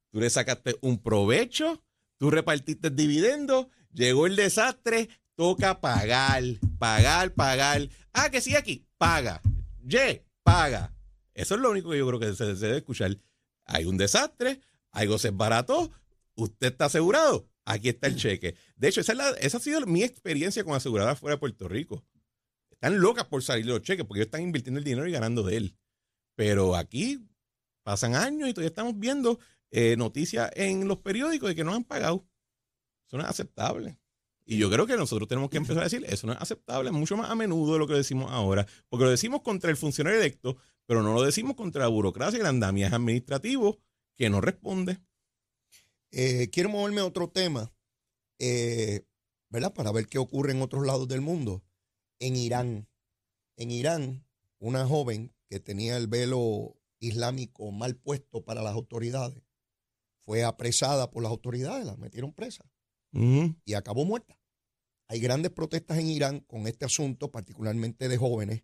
tú 0.10 0.20
le 0.20 0.30
sacaste 0.30 0.76
un 0.82 1.02
provecho, 1.02 1.84
tú 2.18 2.32
repartiste 2.32 2.90
dividendos, 2.90 3.68
llegó 3.94 4.26
el 4.26 4.36
desastre, 4.36 5.10
toca 5.36 5.80
pagar, 5.82 6.44
pagar, 6.80 7.34
pagar. 7.34 7.90
Ah, 8.12 8.30
que 8.32 8.42
sí 8.42 8.56
aquí, 8.56 8.88
paga. 8.98 9.42
Ye, 9.84 10.26
paga. 10.44 10.94
Eso 11.34 11.56
es 11.56 11.62
lo 11.62 11.70
único 11.70 11.92
que 11.92 12.00
yo 12.00 12.08
creo 12.08 12.20
que 12.20 12.34
se, 12.34 12.56
debe 12.56 12.78
escuchar. 12.78 13.18
Hay 13.66 13.86
un 13.86 13.98
desastre, 13.98 14.62
algo 14.92 15.20
se 15.20 15.30
barato, 15.30 15.92
usted 16.36 16.72
está 16.72 16.86
asegurado, 16.86 17.48
aquí 17.66 17.90
está 17.90 18.08
el 18.08 18.16
cheque. 18.16 18.56
De 18.76 18.88
hecho, 18.88 19.02
esa, 19.02 19.14
esa 19.38 19.58
ha 19.58 19.62
sido 19.62 19.86
mi 19.86 20.04
experiencia 20.04 20.64
con 20.64 20.74
aseguradas 20.74 21.20
fuera 21.20 21.36
de 21.36 21.40
Puerto 21.40 21.68
Rico. 21.68 22.04
Están 22.72 23.00
locas 23.00 23.26
por 23.26 23.44
salir 23.44 23.68
los 23.68 23.84
cheques 23.84 24.06
porque 24.06 24.22
ellos 24.22 24.28
están 24.28 24.42
invirtiendo 24.42 24.80
el 24.80 24.84
dinero 24.84 25.08
y 25.08 25.12
ganando 25.12 25.44
de 25.44 25.58
él. 25.58 25.76
Pero 26.42 26.76
aquí 26.76 27.20
pasan 27.84 28.16
años 28.16 28.50
y 28.50 28.54
todavía 28.54 28.70
estamos 28.70 28.98
viendo 28.98 29.38
eh, 29.70 29.96
noticias 29.96 30.50
en 30.56 30.88
los 30.88 30.98
periódicos 30.98 31.50
de 31.50 31.56
que 31.56 31.64
no 31.64 31.72
han 31.72 31.84
pagado. 31.84 32.28
Eso 33.06 33.18
no 33.18 33.24
es 33.24 33.30
aceptable. 33.30 34.00
Y 34.44 34.58
yo 34.58 34.68
creo 34.72 34.88
que 34.88 34.98
nosotros 34.98 35.28
tenemos 35.28 35.52
que 35.52 35.58
empezar 35.58 35.82
a 35.82 35.84
decir, 35.84 36.04
eso 36.10 36.26
no 36.26 36.34
es 36.34 36.42
aceptable, 36.42 36.90
mucho 36.90 37.16
más 37.16 37.30
a 37.30 37.36
menudo 37.36 37.74
de 37.74 37.78
lo 37.78 37.88
que 37.88 37.94
decimos 37.94 38.32
ahora, 38.32 38.66
porque 38.90 39.06
lo 39.06 39.12
decimos 39.12 39.44
contra 39.44 39.70
el 39.70 39.78
funcionario 39.78 40.20
electo, 40.20 40.58
pero 40.88 41.04
no 41.04 41.14
lo 41.14 41.22
decimos 41.22 41.56
contra 41.56 41.84
la 41.84 41.90
burocracia 41.90 42.40
y 42.40 42.42
el 42.42 42.48
andamiaje 42.48 42.96
administrativo 42.96 43.78
que 44.18 44.32
no 44.32 44.42
responde. 44.42 44.98
Eh, 46.10 46.50
quiero 46.52 46.70
moverme 46.70 47.02
a 47.02 47.06
otro 47.06 47.30
tema, 47.30 47.72
eh, 48.40 49.06
¿verdad? 49.50 49.76
Para 49.76 49.92
ver 49.92 50.08
qué 50.08 50.18
ocurre 50.18 50.54
en 50.54 50.64
otros 50.64 50.88
lados 50.88 51.08
del 51.08 51.22
mundo. 51.22 51.64
En 52.18 52.36
Irán, 52.36 52.90
en 53.58 53.70
Irán, 53.70 54.26
una 54.58 54.88
joven 54.88 55.32
que 55.52 55.60
tenía 55.60 55.98
el 55.98 56.08
velo 56.08 56.78
islámico 57.02 57.74
mal 57.74 57.98
puesto 57.98 58.46
para 58.46 58.64
las 58.64 58.74
autoridades, 58.74 59.44
fue 60.22 60.46
apresada 60.46 61.12
por 61.12 61.24
las 61.24 61.30
autoridades, 61.30 61.86
la 61.86 61.98
metieron 61.98 62.32
presa 62.32 62.72
y 63.12 63.74
acabó 63.74 64.06
muerta. 64.06 64.40
Hay 65.10 65.20
grandes 65.20 65.52
protestas 65.52 65.98
en 65.98 66.08
Irán 66.08 66.40
con 66.40 66.68
este 66.68 66.86
asunto, 66.86 67.32
particularmente 67.32 68.08
de 68.08 68.16
jóvenes, 68.16 68.64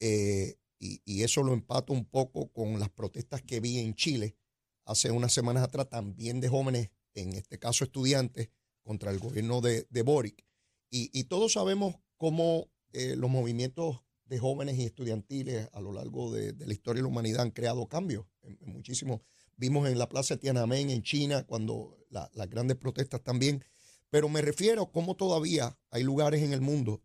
eh, 0.00 0.58
y, 0.80 1.00
y, 1.04 1.22
eso 1.22 1.44
lo 1.44 1.52
empato 1.52 1.92
un 1.92 2.04
poco 2.04 2.52
con 2.52 2.80
las 2.80 2.90
protestas 2.90 3.42
que 3.42 3.60
vi 3.60 3.78
en 3.78 3.94
Chile 3.94 4.36
hace 4.84 5.12
unas 5.12 5.32
semanas 5.32 5.62
atrás, 5.62 5.88
también 5.88 6.40
de 6.40 6.48
jóvenes, 6.48 6.90
en 7.14 7.32
este 7.34 7.60
caso 7.60 7.84
estudiantes, 7.84 8.50
contra 8.82 9.12
el 9.12 9.20
gobierno 9.20 9.60
de, 9.60 9.86
de 9.90 10.02
Boric. 10.02 10.44
Y, 10.90 11.10
y, 11.16 11.24
todos 11.24 11.52
sabemos 11.52 11.94
cómo 12.16 12.70
eh, 12.92 13.14
los 13.14 13.30
movimientos 13.30 14.02
de 14.28 14.38
jóvenes 14.38 14.78
y 14.78 14.84
estudiantiles 14.84 15.68
a 15.72 15.80
lo 15.80 15.92
largo 15.92 16.32
de, 16.32 16.54
la 16.54 16.72
historia 16.72 16.98
de 16.98 17.02
la 17.02 17.08
humanidad 17.08 17.42
han 17.42 17.50
creado 17.50 17.86
cambios. 17.88 18.26
muchísimo. 18.60 19.22
Vimos 19.56 19.88
en 19.88 19.98
la 19.98 20.08
Plaza 20.08 20.36
Tiananmen 20.36 20.90
en 20.90 21.02
China 21.02 21.44
cuando 21.44 21.98
las 22.10 22.48
grandes 22.48 22.76
protestas 22.76 23.22
también. 23.22 23.64
Pero 24.10 24.28
me 24.28 24.40
refiero 24.40 24.82
a 24.82 24.92
cómo 24.92 25.16
todavía 25.16 25.78
hay 25.90 26.02
lugares 26.02 26.42
en 26.42 26.52
el 26.52 26.60
mundo, 26.60 27.02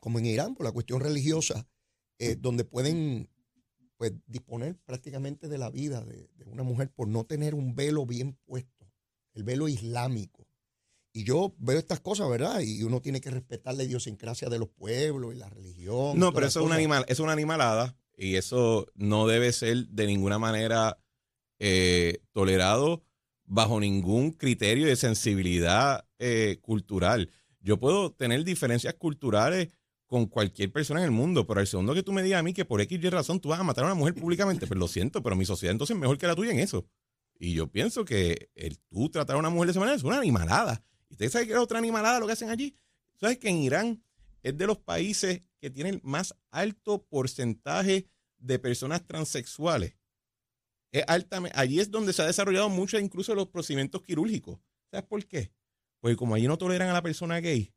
como 0.00 0.18
en 0.18 0.26
Irán, 0.26 0.54
por 0.54 0.64
la 0.64 0.72
cuestión 0.72 1.00
religiosa, 1.00 1.68
eh, 2.18 2.36
donde 2.36 2.64
pueden 2.64 3.28
pues, 3.96 4.12
disponer 4.26 4.78
prácticamente 4.84 5.48
de 5.48 5.58
la 5.58 5.70
vida 5.70 6.04
de, 6.04 6.28
una 6.46 6.62
mujer 6.62 6.90
por 6.90 7.08
no 7.08 7.24
tener 7.24 7.54
un 7.54 7.74
velo 7.74 8.06
bien 8.06 8.38
puesto, 8.44 8.90
el 9.32 9.44
velo 9.44 9.68
islámico. 9.68 10.43
Y 11.16 11.22
yo 11.22 11.54
veo 11.58 11.78
estas 11.78 12.00
cosas, 12.00 12.28
¿verdad? 12.28 12.60
Y 12.60 12.82
uno 12.82 13.00
tiene 13.00 13.20
que 13.20 13.30
respetar 13.30 13.74
la 13.74 13.84
idiosincrasia 13.84 14.48
de 14.48 14.58
los 14.58 14.68
pueblos 14.68 15.32
y 15.32 15.38
la 15.38 15.48
religión. 15.48 16.18
No, 16.18 16.32
pero 16.32 16.48
eso 16.48 16.58
es, 16.58 16.66
un 16.66 16.72
animal, 16.72 17.04
es 17.06 17.20
una 17.20 17.32
animalada 17.32 17.96
y 18.16 18.34
eso 18.34 18.88
no 18.96 19.28
debe 19.28 19.52
ser 19.52 19.86
de 19.86 20.08
ninguna 20.08 20.40
manera 20.40 20.98
eh, 21.60 22.18
tolerado 22.32 23.04
bajo 23.44 23.78
ningún 23.78 24.32
criterio 24.32 24.86
de 24.88 24.96
sensibilidad 24.96 26.04
eh, 26.18 26.58
cultural. 26.60 27.30
Yo 27.60 27.78
puedo 27.78 28.10
tener 28.10 28.42
diferencias 28.42 28.94
culturales 28.94 29.68
con 30.06 30.26
cualquier 30.26 30.72
persona 30.72 30.98
en 30.98 31.06
el 31.06 31.10
mundo, 31.12 31.46
pero 31.46 31.60
el 31.60 31.68
segundo 31.68 31.94
que 31.94 32.02
tú 32.02 32.12
me 32.12 32.24
digas 32.24 32.40
a 32.40 32.42
mí 32.42 32.52
que 32.52 32.64
por 32.64 32.80
X 32.80 32.98
y 33.00 33.08
razón 33.08 33.38
tú 33.38 33.50
vas 33.50 33.60
a 33.60 33.64
matar 33.64 33.84
a 33.84 33.86
una 33.86 33.94
mujer 33.94 34.14
públicamente, 34.14 34.66
pues 34.66 34.80
lo 34.80 34.88
siento, 34.88 35.22
pero 35.22 35.36
mi 35.36 35.44
sociedad 35.44 35.70
entonces 35.70 35.94
es 35.94 36.00
mejor 36.00 36.18
que 36.18 36.26
la 36.26 36.34
tuya 36.34 36.50
en 36.50 36.58
eso. 36.58 36.86
Y 37.38 37.52
yo 37.52 37.68
pienso 37.68 38.04
que 38.04 38.50
el 38.56 38.78
tú 38.78 39.08
tratar 39.10 39.36
a 39.36 39.38
una 39.38 39.50
mujer 39.50 39.68
de 39.68 39.70
esa 39.72 39.80
manera 39.80 39.96
es 39.96 40.02
una 40.02 40.18
animalada. 40.18 40.82
¿Y 41.14 41.16
usted 41.16 41.30
sabe 41.30 41.46
qué 41.46 41.52
es 41.52 41.58
otra 41.60 41.78
animalada 41.78 42.18
lo 42.18 42.26
que 42.26 42.32
hacen 42.32 42.50
allí? 42.50 42.76
¿Sabes 43.20 43.38
que 43.38 43.48
en 43.48 43.58
Irán 43.58 44.04
es 44.42 44.58
de 44.58 44.66
los 44.66 44.78
países 44.78 45.42
que 45.60 45.70
tienen 45.70 46.00
más 46.02 46.34
alto 46.50 47.06
porcentaje 47.06 48.08
de 48.38 48.58
personas 48.58 49.06
transexuales? 49.06 49.96
Es 50.90 51.04
allí 51.06 51.78
es 51.78 51.92
donde 51.92 52.12
se 52.12 52.22
ha 52.22 52.26
desarrollado 52.26 52.68
mucho 52.68 52.98
incluso 52.98 53.32
los 53.36 53.46
procedimientos 53.46 54.02
quirúrgicos. 54.02 54.58
¿Sabes 54.90 55.06
por 55.06 55.24
qué? 55.24 55.52
Porque 56.00 56.16
como 56.16 56.34
allí 56.34 56.48
no 56.48 56.58
toleran 56.58 56.88
a 56.88 56.92
la 56.92 57.02
persona 57.02 57.38
gay, 57.38 57.72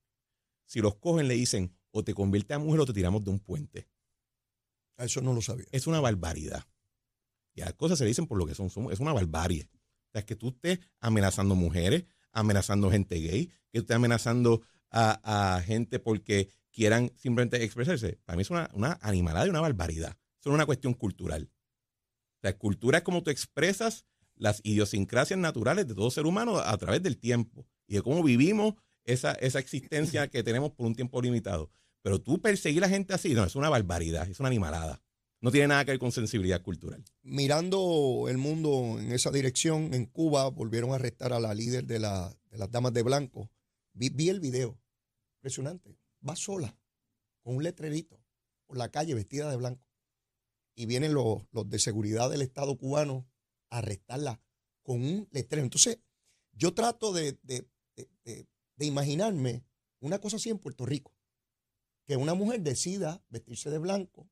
si 0.65 0.81
los 0.81 0.95
cogen 0.95 1.27
le 1.27 1.35
dicen 1.35 1.77
o 1.91 2.03
te 2.03 2.15
convierte 2.15 2.55
a 2.55 2.59
mujer 2.59 2.79
o 2.81 2.85
te 2.87 2.93
tiramos 2.93 3.23
de 3.23 3.29
un 3.29 3.39
puente. 3.39 3.87
Eso 4.97 5.21
no 5.21 5.33
lo 5.33 5.43
sabía. 5.43 5.67
Es 5.71 5.85
una 5.85 5.99
barbaridad. 5.99 6.65
Y 7.53 7.61
las 7.61 7.73
cosas 7.73 7.99
se 7.99 8.05
dicen 8.05 8.25
por 8.25 8.39
lo 8.39 8.47
que 8.47 8.55
son. 8.55 8.71
es 8.91 8.99
una 8.99 9.13
barbarie. 9.13 9.69
O 10.07 10.11
sea, 10.11 10.21
es 10.21 10.25
que 10.25 10.35
tú 10.35 10.49
estés 10.49 10.79
amenazando 10.99 11.53
mujeres, 11.53 12.05
amenazando 12.39 12.91
gente 12.91 13.15
gay, 13.15 13.51
que 13.71 13.79
estés 13.79 13.95
amenazando 13.95 14.61
a, 14.91 15.61
gente 15.65 15.99
porque 15.99 16.49
quieran 16.71 17.11
simplemente 17.17 17.63
expresarse. 17.63 18.19
Para 18.25 18.37
mí 18.37 18.41
es 18.41 18.49
una, 18.49 18.69
una 18.73 18.97
animalada 19.01 19.47
y 19.47 19.49
una 19.49 19.61
barbaridad. 19.61 20.15
Es 20.39 20.45
una 20.45 20.65
cuestión 20.65 20.93
cultural. 20.93 21.49
La 22.41 22.53
cultura 22.53 22.99
es 22.99 23.03
como 23.03 23.23
tú 23.23 23.31
expresas 23.31 24.05
las 24.35 24.61
idiosincrasias 24.63 25.39
naturales 25.39 25.87
de 25.87 25.95
todo 25.95 26.11
ser 26.11 26.25
humano 26.25 26.59
a 26.59 26.77
través 26.77 27.01
del 27.01 27.17
tiempo 27.17 27.67
y 27.87 27.95
de 27.95 28.01
cómo 28.01 28.23
vivimos 28.23 28.75
esa, 29.03 29.31
esa 29.33 29.59
existencia 29.59 30.27
que 30.27 30.43
tenemos 30.43 30.71
por 30.71 30.85
un 30.85 30.95
tiempo 30.95 31.21
limitado. 31.21 31.71
Pero 32.03 32.21
tú 32.21 32.39
perseguir 32.39 32.83
a 32.83 32.87
la 32.87 32.93
gente 32.93 33.13
así, 33.13 33.33
no, 33.33 33.43
es 33.43 33.55
una 33.55 33.69
barbaridad, 33.69 34.29
es 34.29 34.39
una 34.39 34.47
animalada. 34.47 35.01
No 35.39 35.51
tiene 35.51 35.67
nada 35.67 35.85
que 35.85 35.91
ver 35.91 35.99
con 35.99 36.11
sensibilidad 36.11 36.63
cultural. 36.63 37.03
Mirando 37.21 38.25
el 38.27 38.37
mundo 38.37 38.97
en 38.99 39.11
esa 39.11 39.29
dirección, 39.29 39.93
en 39.93 40.07
Cuba 40.07 40.49
volvieron 40.49 40.91
a 40.91 40.95
arrestar 40.95 41.31
a 41.31 41.39
la 41.39 41.53
líder 41.53 41.85
de, 41.85 41.99
las 41.99 42.71
Damas 42.71 42.93
de 42.93 43.03
Blanco. 43.03 43.51
Vi, 43.93 44.29
el 44.29 44.39
video, 44.39 44.79
impresionante. 45.37 45.99
Va 46.27 46.35
sola, 46.35 46.75
con 47.43 47.55
un 47.55 47.63
letrerito, 47.63 48.19
por 48.65 48.77
la 48.77 48.89
calle 48.89 49.13
vestida 49.13 49.49
de 49.49 49.57
blanco. 49.57 49.87
Y 50.75 50.87
vienen 50.87 51.13
los, 51.13 51.43
los 51.51 51.69
de 51.69 51.79
seguridad 51.79 52.29
del 52.29 52.41
Estado 52.41 52.75
cubano 52.75 53.27
a 53.69 53.79
arrestarla 53.79 54.41
con 54.81 55.01
un 55.01 55.27
letrero. 55.31 55.63
Entonces, 55.63 55.99
yo 56.51 56.73
trato 56.73 57.13
de, 57.13 57.37
de, 57.43 57.67
imaginarme 58.79 59.63
una 59.99 60.19
cosa 60.19 60.37
así 60.37 60.49
en 60.49 60.57
Puerto 60.57 60.85
Rico, 60.85 61.13
que 62.07 62.15
una 62.15 62.33
mujer 62.33 62.61
decida 62.61 63.23
vestirse 63.29 63.69
de 63.69 63.77
blanco 63.77 64.29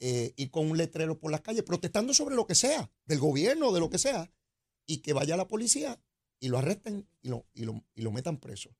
eh, 0.00 0.32
y 0.36 0.48
con 0.48 0.70
un 0.70 0.76
letrero 0.76 1.18
por 1.18 1.30
las 1.30 1.40
calles, 1.40 1.62
protestando 1.62 2.14
sobre 2.14 2.34
lo 2.34 2.46
que 2.46 2.54
sea, 2.54 2.90
del 3.04 3.18
gobierno, 3.18 3.72
de 3.72 3.80
lo 3.80 3.90
que 3.90 3.98
sea, 3.98 4.32
y 4.86 4.98
que 4.98 5.12
vaya 5.12 5.36
la 5.36 5.48
policía 5.48 6.00
y 6.40 6.48
lo 6.48 6.58
arresten 6.58 7.08
y 7.22 7.28
lo, 7.28 7.46
y 7.54 7.64
lo, 7.64 8.12
metan 8.12 8.38
preso. 8.38 8.76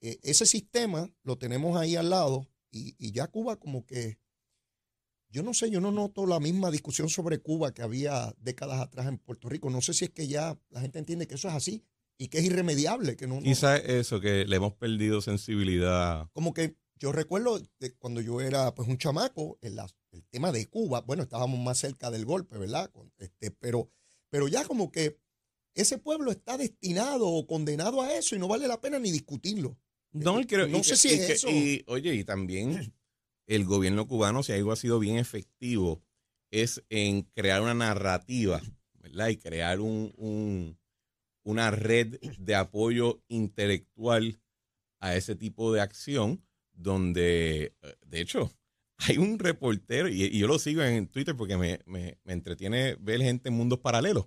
Eh, 0.00 0.18
ese 0.22 0.46
sistema 0.46 1.12
lo 1.22 1.38
tenemos 1.38 1.76
ahí 1.76 1.96
al 1.96 2.10
lado 2.10 2.48
y, 2.70 2.94
y 2.98 3.12
ya 3.12 3.26
Cuba 3.26 3.56
como 3.56 3.84
que 3.84 4.18
yo 5.34 5.42
no 5.42 5.52
sé, 5.52 5.68
yo 5.68 5.80
no 5.80 5.90
noto 5.90 6.26
la 6.26 6.38
misma 6.38 6.70
discusión 6.70 7.08
sobre 7.08 7.40
Cuba 7.40 7.74
que 7.74 7.82
había 7.82 8.32
décadas 8.38 8.80
atrás 8.80 9.08
en 9.08 9.18
Puerto 9.18 9.48
Rico. 9.48 9.68
No 9.68 9.80
sé 9.80 9.92
si 9.92 10.04
es 10.04 10.12
que 10.12 10.28
ya 10.28 10.56
la 10.70 10.80
gente 10.80 11.00
entiende 11.00 11.26
que 11.26 11.34
eso 11.34 11.48
es 11.48 11.54
así 11.54 11.84
y 12.16 12.28
que 12.28 12.38
es 12.38 12.44
irremediable. 12.44 13.16
Que 13.16 13.26
no, 13.26 13.40
Quizá 13.40 13.76
eso, 13.76 14.20
que 14.20 14.44
le 14.44 14.54
hemos 14.54 14.74
perdido 14.74 15.20
sensibilidad. 15.20 16.30
Como 16.34 16.54
que 16.54 16.76
yo 17.00 17.10
recuerdo 17.10 17.60
de 17.80 17.94
cuando 17.96 18.20
yo 18.20 18.40
era 18.40 18.76
pues 18.76 18.88
un 18.88 18.96
chamaco, 18.96 19.58
el, 19.60 19.76
el 20.14 20.24
tema 20.24 20.52
de 20.52 20.66
Cuba, 20.66 21.00
bueno, 21.00 21.24
estábamos 21.24 21.58
más 21.60 21.78
cerca 21.78 22.10
del 22.10 22.24
golpe, 22.24 22.56
¿verdad? 22.56 22.90
Este, 23.18 23.50
pero, 23.50 23.90
pero 24.30 24.48
ya 24.48 24.64
como 24.64 24.92
que 24.92 25.18
ese 25.74 25.98
pueblo 25.98 26.30
está 26.30 26.56
destinado 26.56 27.28
o 27.28 27.46
condenado 27.46 28.00
a 28.00 28.12
eso 28.14 28.36
y 28.36 28.38
no 28.38 28.48
vale 28.48 28.68
la 28.68 28.80
pena 28.80 28.98
ni 28.98 29.10
discutirlo. 29.10 29.76
No, 30.12 30.40
creo, 30.46 30.68
no 30.68 30.84
sé 30.84 30.96
si 30.96 31.08
es 31.08 31.30
eso. 31.30 31.50
Y, 31.50 31.84
oye, 31.88 32.14
y 32.14 32.22
también 32.22 32.94
el 33.46 33.64
gobierno 33.64 34.06
cubano, 34.06 34.44
si 34.44 34.52
algo 34.52 34.70
ha 34.70 34.76
sido 34.76 35.00
bien 35.00 35.16
efectivo, 35.16 36.00
es 36.52 36.84
en 36.88 37.22
crear 37.22 37.60
una 37.60 37.74
narrativa, 37.74 38.62
¿verdad? 38.94 39.28
Y 39.28 39.36
crear 39.36 39.80
un, 39.80 40.78
una 41.42 41.72
red 41.72 42.20
de 42.38 42.54
apoyo 42.54 43.20
intelectual 43.26 44.40
a 45.00 45.16
ese 45.16 45.34
tipo 45.34 45.72
de 45.72 45.80
acción, 45.80 46.46
donde, 46.72 47.74
eh, 47.82 47.96
de 48.06 48.20
hecho, 48.20 48.52
hay 48.98 49.18
un 49.18 49.38
reportero, 49.38 50.08
y, 50.08 50.38
yo 50.38 50.46
lo 50.46 50.58
sigo 50.58 50.82
en 50.82 51.08
Twitter 51.08 51.36
porque 51.36 51.56
me, 51.56 51.80
me, 51.86 52.18
me 52.24 52.32
entretiene 52.32 52.96
ver 53.00 53.20
gente 53.20 53.48
en 53.48 53.54
mundos 53.54 53.80
paralelos, 53.80 54.26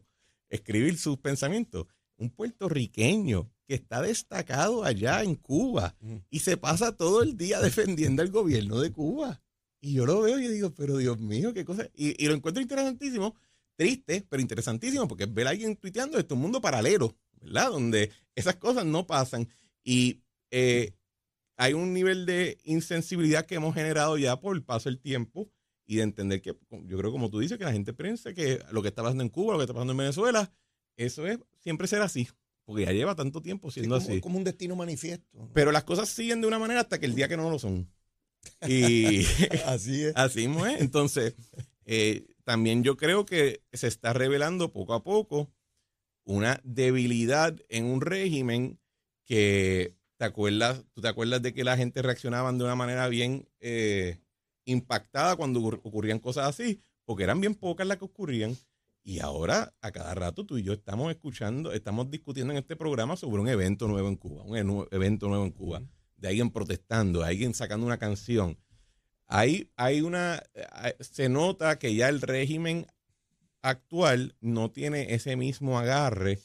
escribir 0.49 0.97
sus 0.97 1.17
pensamientos. 1.17 1.87
Un 2.19 2.31
puertorriqueño 2.31 3.51
que 3.67 3.75
está 3.75 4.01
destacado 4.01 4.83
allá 4.83 5.21
en 5.21 5.35
Cuba 5.35 5.95
y 6.29 6.39
se 6.39 6.57
pasa 6.57 6.95
todo 6.95 7.21
el 7.21 7.35
día 7.37 7.59
defendiendo 7.59 8.21
al 8.21 8.31
gobierno 8.31 8.79
de 8.79 8.91
Cuba. 8.91 9.41
Y 9.81 9.93
yo 9.93 10.05
lo 10.05 10.21
veo 10.21 10.39
y 10.39 10.47
digo, 10.47 10.73
pero 10.73 10.97
Dios 10.97 11.19
mío, 11.19 11.53
qué 11.53 11.65
cosa. 11.65 11.87
Y, 11.93 12.25
lo 12.25 12.33
encuentro 12.33 12.61
interesantísimo, 12.61 13.35
triste, 13.75 14.25
pero 14.27 14.41
interesantísimo, 14.41 15.07
porque 15.07 15.25
ver 15.25 15.47
a 15.47 15.49
alguien 15.51 15.75
tuiteando 15.75 16.17
esto, 16.17 16.35
un 16.35 16.41
mundo 16.41 16.61
paralelo, 16.61 17.15
¿verdad? 17.41 17.69
Donde 17.69 18.11
esas 18.33 18.55
cosas 18.55 18.85
no 18.85 19.05
pasan. 19.05 19.47
Y 19.83 20.21
eh, 20.49 20.93
hay 21.57 21.73
un 21.73 21.93
nivel 21.93 22.25
de 22.25 22.57
insensibilidad 22.63 23.45
que 23.45 23.55
hemos 23.55 23.73
generado 23.75 24.17
ya 24.17 24.39
por 24.39 24.55
el 24.55 24.63
paso 24.63 24.89
del 24.89 24.99
tiempo 24.99 25.49
y 25.85 25.97
de 25.97 26.03
entender 26.03 26.41
que, 26.41 26.55
yo 26.85 26.97
creo 26.97 27.11
como 27.11 27.29
tú 27.29 27.39
dices, 27.39 27.57
que 27.57 27.65
la 27.65 27.73
gente 27.73 27.93
piensa 27.93 28.33
que 28.33 28.61
lo 28.71 28.81
que 28.81 28.89
está 28.89 29.03
pasando 29.03 29.23
en 29.23 29.29
Cuba, 29.29 29.53
lo 29.53 29.59
que 29.59 29.63
está 29.63 29.73
pasando 29.73 29.91
en 29.91 29.97
Venezuela, 29.97 30.51
eso 30.95 31.27
es 31.27 31.39
siempre 31.59 31.87
ser 31.87 32.01
así 32.01 32.27
porque 32.67 32.85
ya 32.85 32.91
lleva 32.91 33.15
tanto 33.15 33.41
tiempo 33.41 33.71
siendo 33.71 33.95
así. 33.95 34.15
Es 34.15 34.21
como 34.21 34.37
un 34.37 34.43
destino 34.43 34.75
manifiesto. 34.75 35.49
Pero 35.53 35.71
las 35.71 35.85
cosas 35.85 36.09
siguen 36.09 36.41
de 36.41 36.47
una 36.47 36.59
manera 36.59 36.81
hasta 36.81 36.99
que 36.99 37.05
el 37.05 37.15
día 37.15 37.29
que 37.29 37.37
no 37.37 37.49
lo 37.49 37.57
son. 37.57 37.89
Y 38.67 39.23
así 39.65 40.03
es. 40.03 40.13
Así 40.17 40.43
es. 40.43 40.81
Entonces, 40.81 41.33
eh, 41.85 42.27
también 42.43 42.83
yo 42.83 42.97
creo 42.97 43.25
que 43.25 43.63
se 43.71 43.87
está 43.87 44.11
revelando 44.11 44.73
poco 44.73 44.93
a 44.93 45.01
poco 45.01 45.49
una 46.25 46.59
debilidad 46.65 47.55
en 47.69 47.85
un 47.85 48.01
régimen 48.01 48.81
que, 49.23 49.95
¿te 50.17 50.25
acuerdas? 50.25 50.83
¿Tú 50.93 51.01
te 51.01 51.07
acuerdas 51.07 51.41
de 51.41 51.53
que 51.53 51.63
la 51.63 51.77
gente 51.77 52.01
reaccionaba 52.01 52.51
de 52.51 52.63
una 52.63 52.75
manera 52.75 53.07
bien 53.07 53.47
eh, 53.59 54.19
impactada 54.65 55.35
cuando 55.35 55.61
ocurrían 55.61 56.19
cosas 56.19 56.47
así? 56.47 56.81
Porque 57.05 57.23
eran 57.23 57.39
bien 57.39 57.55
pocas 57.55 57.87
las 57.87 57.97
que 57.97 58.05
ocurrían. 58.05 58.57
Y 59.03 59.19
ahora, 59.19 59.73
a 59.81 59.91
cada 59.91 60.13
rato, 60.15 60.45
tú 60.45 60.57
y 60.57 60.63
yo 60.63 60.73
estamos 60.73 61.09
escuchando, 61.11 61.71
estamos 61.71 62.11
discutiendo 62.11 62.51
en 62.51 62.59
este 62.59 62.75
programa 62.75 63.15
sobre 63.15 63.41
un 63.41 63.47
evento 63.47 63.87
nuevo 63.87 64.09
en 64.09 64.17
Cuba, 64.17 64.43
un 64.43 64.85
evento 64.91 65.29
nuevo 65.29 65.45
en 65.45 65.51
Cuba, 65.51 65.81
de 66.17 66.27
alguien 66.27 66.51
protestando, 66.51 67.21
de 67.21 67.27
alguien 67.27 67.53
sacando 67.53 67.85
una 67.85 67.97
canción. 67.97 68.57
Hay, 69.27 69.71
hay 69.77 70.01
una, 70.01 70.43
se 70.99 71.29
nota 71.29 71.79
que 71.79 71.95
ya 71.95 72.09
el 72.09 72.19
régimen 72.19 72.87
actual 73.61 74.35
no 74.41 74.71
tiene 74.71 75.13
ese 75.13 75.37
mismo 75.37 75.79
agarre 75.79 76.39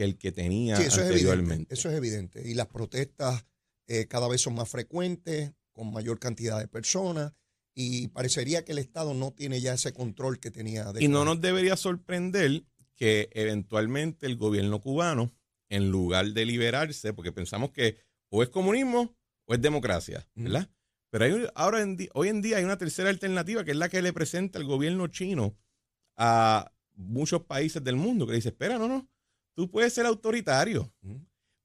que 0.00 0.04
el 0.04 0.16
que 0.16 0.32
tenía 0.32 0.78
eso 0.78 1.02
anteriormente. 1.02 1.74
Es 1.74 1.80
eso 1.80 1.90
es 1.90 1.96
evidente. 1.96 2.48
Y 2.48 2.54
las 2.54 2.68
protestas 2.68 3.44
eh, 3.86 4.06
cada 4.06 4.28
vez 4.28 4.40
son 4.40 4.54
más 4.54 4.66
frecuentes, 4.66 5.52
con 5.72 5.92
mayor 5.92 6.18
cantidad 6.18 6.58
de 6.58 6.68
personas 6.68 7.34
y 7.74 8.08
parecería 8.08 8.64
que 8.64 8.72
el 8.72 8.78
Estado 8.78 9.12
no 9.12 9.34
tiene 9.34 9.60
ya 9.60 9.74
ese 9.74 9.92
control 9.92 10.40
que 10.40 10.50
tenía. 10.50 10.90
y 10.98 11.08
no 11.08 11.26
nos 11.26 11.42
debería 11.42 11.76
sorprender 11.76 12.64
que 12.96 13.28
eventualmente 13.34 14.24
el 14.24 14.36
gobierno 14.36 14.80
cubano, 14.80 15.34
en 15.68 15.90
lugar 15.90 16.32
de 16.32 16.46
liberarse, 16.46 17.12
porque 17.12 17.30
pensamos 17.30 17.70
que 17.70 17.98
o 18.30 18.42
es 18.42 18.48
comunismo 18.48 19.14
o 19.44 19.52
es 19.52 19.60
democracia, 19.60 20.26
¿verdad? 20.34 20.70
Pero 21.10 21.24
hay, 21.26 21.46
ahora 21.54 21.82
en 21.82 21.98
hoy 22.14 22.28
en 22.28 22.40
día 22.40 22.56
hay 22.56 22.64
una 22.64 22.78
tercera 22.78 23.10
alternativa 23.10 23.64
que 23.64 23.72
es 23.72 23.76
la 23.76 23.90
que 23.90 24.00
le 24.00 24.14
presenta 24.14 24.58
el 24.58 24.64
gobierno 24.64 25.08
chino 25.08 25.58
a 26.16 26.72
muchos 26.94 27.42
países 27.42 27.84
del 27.84 27.96
mundo, 27.96 28.26
que 28.26 28.32
dice, 28.32 28.48
espera, 28.48 28.78
no, 28.78 28.88
no, 28.88 29.10
tú 29.60 29.70
puedes 29.70 29.92
ser 29.92 30.06
autoritario, 30.06 30.90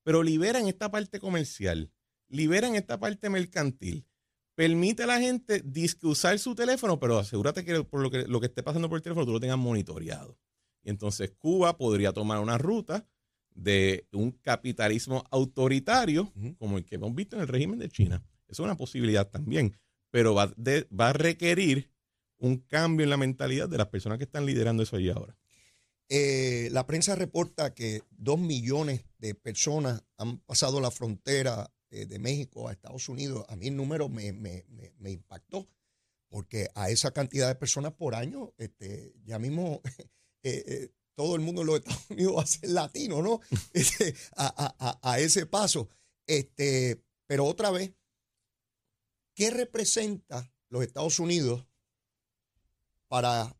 pero 0.04 0.22
liberan 0.22 0.68
esta 0.68 0.92
parte 0.92 1.18
comercial, 1.18 1.94
liberan 2.28 2.76
esta 2.76 3.00
parte 3.00 3.30
mercantil, 3.30 4.06
permite 4.54 5.04
a 5.04 5.08
la 5.08 5.18
gente 5.18 5.64
usar 6.02 6.38
su 6.38 6.56
teléfono, 6.56 7.00
pero 7.00 7.18
asegúrate 7.18 7.64
que 7.64 7.86
por 7.86 8.02
lo 8.02 8.12
que, 8.12 8.24
lo 8.28 8.42
que 8.42 8.48
esté 8.48 8.64
pasando 8.64 8.90
por 8.90 8.98
el 8.98 9.02
teléfono 9.02 9.26
tú 9.26 9.32
lo 9.32 9.40
tengas 9.40 9.58
monitoreado. 9.58 10.38
Y 10.84 10.90
entonces 10.90 11.32
Cuba 11.38 11.78
podría 11.78 12.12
tomar 12.12 12.40
una 12.40 12.58
ruta 12.58 13.08
de 13.52 14.10
un 14.12 14.32
capitalismo 14.32 15.24
autoritario, 15.32 16.34
como 16.58 16.78
el 16.78 16.84
que 16.84 16.96
hemos 16.96 17.16
visto 17.16 17.38
en 17.38 17.44
el 17.44 17.48
régimen 17.48 17.80
de 17.80 17.88
China. 17.88 18.22
Eso 18.50 18.64
es 18.64 18.66
una 18.66 18.76
posibilidad 18.76 19.30
también, 19.30 19.80
pero 20.12 20.36
va, 20.36 20.54
va 20.58 21.12
a 21.12 21.14
requerir 21.14 21.90
un 22.40 22.58
cambio 22.58 23.06
en 23.06 23.10
la 23.10 23.16
mentalidad 23.16 23.70
de 23.70 23.78
las 23.78 23.88
personas 23.88 24.18
que 24.18 24.26
están 24.26 24.46
liderando 24.46 24.84
eso 24.84 24.98
allí 24.98 25.10
ahora. 25.12 25.38
Eh, 26.10 26.70
la 26.72 26.86
prensa 26.86 27.16
reporta 27.16 27.74
que 27.74 28.04
dos 28.12 28.40
millones 28.40 29.06
de 29.18 29.34
personas 29.34 30.04
han 30.18 30.40
pasado 30.40 30.80
la 30.80 30.92
frontera 30.92 31.74
eh, 31.90 32.06
de 32.06 32.20
México 32.20 32.68
a 32.68 32.74
Estados 32.74 33.10
Unidos. 33.10 33.46
A 33.50 33.56
mí 33.56 33.68
el 33.68 33.76
número 33.76 34.08
me, 34.08 34.28
impactó, 35.04 35.68
porque 36.30 36.70
a 36.76 36.90
esa 36.90 37.12
cantidad 37.12 37.48
de 37.48 37.56
personas 37.56 37.94
por 37.94 38.14
año, 38.14 38.54
este, 38.58 39.16
ya 39.24 39.40
mismo 39.40 39.82
eh, 40.44 40.92
todo 41.16 41.36
el 41.36 41.42
mundo 41.42 41.62
en 41.62 41.68
los 41.68 41.78
Estados 41.78 42.10
Unidos 42.10 42.36
va 42.38 42.44
a 42.44 42.48
ser 42.48 42.70
latino, 42.70 43.22
¿no? 43.22 43.42
Este, 43.74 44.14
a, 44.36 45.18
ese 45.20 45.46
paso. 45.46 45.90
Este, 46.28 47.02
pero 47.26 47.46
otra 47.46 47.72
vez, 47.72 47.94
¿qué 49.34 49.50
representa 49.50 50.54
los 50.70 50.84
Estados 50.84 51.20
Unidos 51.20 51.66
para, 53.08 53.56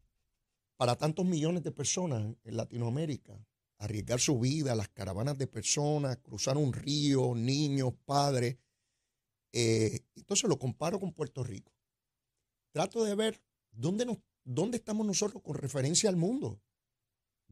para 0.78 0.96
tantos 0.96 1.26
millones 1.26 1.64
de 1.64 1.72
personas 1.72 2.36
en 2.44 2.58
Latinoamérica? 2.58 3.38
Arriesgar 3.78 4.20
su 4.20 4.40
vida, 4.40 4.76
las 4.76 4.90
caravanas 4.90 5.38
de 5.38 5.48
personas, 5.48 6.18
cruzar 6.18 6.58
un 6.58 6.74
río, 6.74 7.36
niños, 7.36 7.94
padres. 8.06 8.58
Eh, 9.52 10.00
entonces 10.16 10.50
lo 10.50 10.58
comparo 10.58 11.00
con 11.00 11.14
Puerto 11.14 11.44
Rico. 11.44 11.74
Trato 12.72 13.04
de 13.04 13.16
ver 13.16 13.42
dónde, 13.72 14.06
nos, 14.06 14.18
dónde 14.44 14.78
estamos 14.78 15.06
nosotros 15.06 15.42
con 15.44 15.56
referencia 15.56 16.10
al 16.10 16.16
mundo 16.16 16.62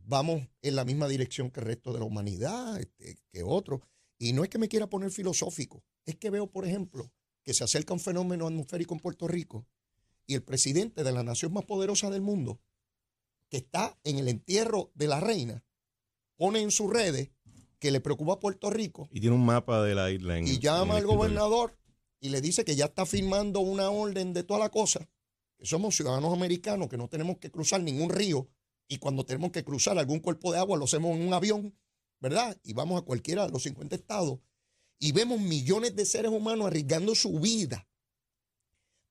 vamos 0.05 0.47
en 0.61 0.75
la 0.75 0.85
misma 0.85 1.07
dirección 1.07 1.49
que 1.49 1.59
el 1.59 1.67
resto 1.67 1.93
de 1.93 1.99
la 1.99 2.05
humanidad, 2.05 2.79
este, 2.79 3.17
que 3.31 3.43
otros. 3.43 3.81
Y 4.17 4.33
no 4.33 4.43
es 4.43 4.49
que 4.49 4.57
me 4.57 4.67
quiera 4.67 4.89
poner 4.89 5.11
filosófico, 5.11 5.83
es 6.05 6.15
que 6.15 6.29
veo, 6.29 6.47
por 6.47 6.65
ejemplo, 6.65 7.11
que 7.43 7.53
se 7.53 7.63
acerca 7.63 7.93
un 7.93 7.99
fenómeno 7.99 8.47
atmosférico 8.47 8.93
en 8.93 9.01
Puerto 9.01 9.27
Rico 9.27 9.65
y 10.25 10.35
el 10.35 10.43
presidente 10.43 11.03
de 11.03 11.11
la 11.11 11.23
nación 11.23 11.51
más 11.51 11.65
poderosa 11.65 12.09
del 12.09 12.21
mundo, 12.21 12.61
que 13.53 13.57
está 13.57 13.95
en 14.03 14.17
el 14.17 14.29
entierro 14.29 14.91
de 14.95 15.05
la 15.05 15.19
reina, 15.19 15.63
pone 16.37 16.61
en 16.61 16.71
sus 16.71 16.91
redes 16.91 17.29
que 17.77 17.91
le 17.91 18.01
preocupa 18.01 18.33
a 18.33 18.39
Puerto 18.39 18.71
Rico. 18.71 19.07
Y 19.11 19.19
tiene 19.19 19.35
un 19.35 19.45
mapa 19.45 19.83
de 19.83 19.93
la 19.93 20.09
isla. 20.09 20.39
y 20.39 20.57
llama 20.57 20.97
al 20.97 21.05
gobernador 21.05 21.77
y 22.19 22.29
le 22.29 22.41
dice 22.41 22.65
que 22.65 22.75
ya 22.75 22.85
está 22.85 23.05
firmando 23.05 23.59
una 23.59 23.91
orden 23.91 24.33
de 24.33 24.41
toda 24.41 24.59
la 24.59 24.69
cosa, 24.69 25.07
que 25.59 25.67
somos 25.67 25.95
ciudadanos 25.95 26.33
americanos, 26.33 26.89
que 26.89 26.97
no 26.97 27.09
tenemos 27.09 27.37
que 27.37 27.51
cruzar 27.51 27.83
ningún 27.83 28.09
río 28.09 28.49
y 28.87 28.97
cuando 28.97 29.23
tenemos 29.23 29.51
que 29.51 29.63
cruzar 29.63 29.99
algún 29.99 30.19
cuerpo 30.19 30.51
de 30.51 30.57
agua 30.57 30.75
lo 30.75 30.85
hacemos 30.85 31.15
en 31.15 31.27
un 31.27 31.33
avión, 31.35 31.77
¿verdad? 32.19 32.57
Y 32.63 32.73
vamos 32.73 32.99
a 32.99 33.05
cualquiera 33.05 33.45
de 33.45 33.51
los 33.51 33.61
50 33.61 33.95
estados 33.95 34.39
y 34.97 35.11
vemos 35.11 35.39
millones 35.39 35.95
de 35.95 36.05
seres 36.07 36.31
humanos 36.31 36.65
arriesgando 36.65 37.13
su 37.13 37.39
vida 37.39 37.87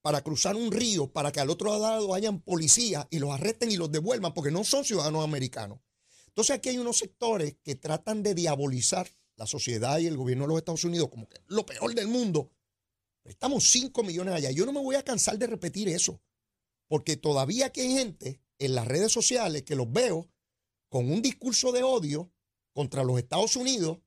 para 0.03 0.23
cruzar 0.23 0.57
un 0.57 0.73
río, 0.73 1.13
para 1.13 1.33
que 1.33 1.41
al 1.41 1.49
otro 1.49 1.79
lado 1.79 2.15
hayan 2.15 2.41
policías 2.41 3.07
y 3.11 3.21
los 3.21 3.31
arresten 3.31 3.71
y 3.71 3.77
los 3.77 3.91
devuelvan, 3.91 4.35
porque 4.35 4.51
no 4.51 4.65
son 4.65 4.85
ciudadanos 4.85 5.25
americanos. 5.25 5.79
Entonces 6.27 6.57
aquí 6.57 6.71
hay 6.71 6.79
unos 6.79 6.99
sectores 6.99 7.57
que 7.63 7.77
tratan 7.77 8.23
de 8.23 8.35
diabolizar 8.35 9.09
la 9.37 9.47
sociedad 9.47 9.99
y 9.99 10.07
el 10.07 10.17
gobierno 10.17 10.45
de 10.45 10.49
los 10.49 10.59
Estados 10.59 10.85
Unidos 10.85 11.09
como 11.09 11.29
que 11.29 11.39
lo 11.47 11.65
peor 11.65 11.95
del 11.95 12.09
mundo. 12.09 12.51
Estamos 13.25 13.71
5 13.71 14.03
millones 14.03 14.35
allá. 14.35 14.51
Yo 14.51 14.67
no 14.67 14.73
me 14.73 14.81
voy 14.81 14.97
a 14.97 15.05
cansar 15.05 15.39
de 15.39 15.47
repetir 15.47 15.89
eso, 15.89 16.21
porque 16.89 17.17
todavía 17.17 17.67
aquí 17.67 17.83
hay 17.83 17.93
gente 17.93 18.43
en 18.59 18.75
las 18.75 18.87
redes 18.87 19.13
sociales 19.13 19.63
que 19.63 19.77
los 19.77 19.91
veo 19.91 20.29
con 20.89 21.11
un 21.11 21.23
discurso 21.23 21.71
de 21.71 21.83
odio 21.83 22.33
contra 22.73 23.05
los 23.05 23.19
Estados 23.19 23.57
Unidos 23.57 23.99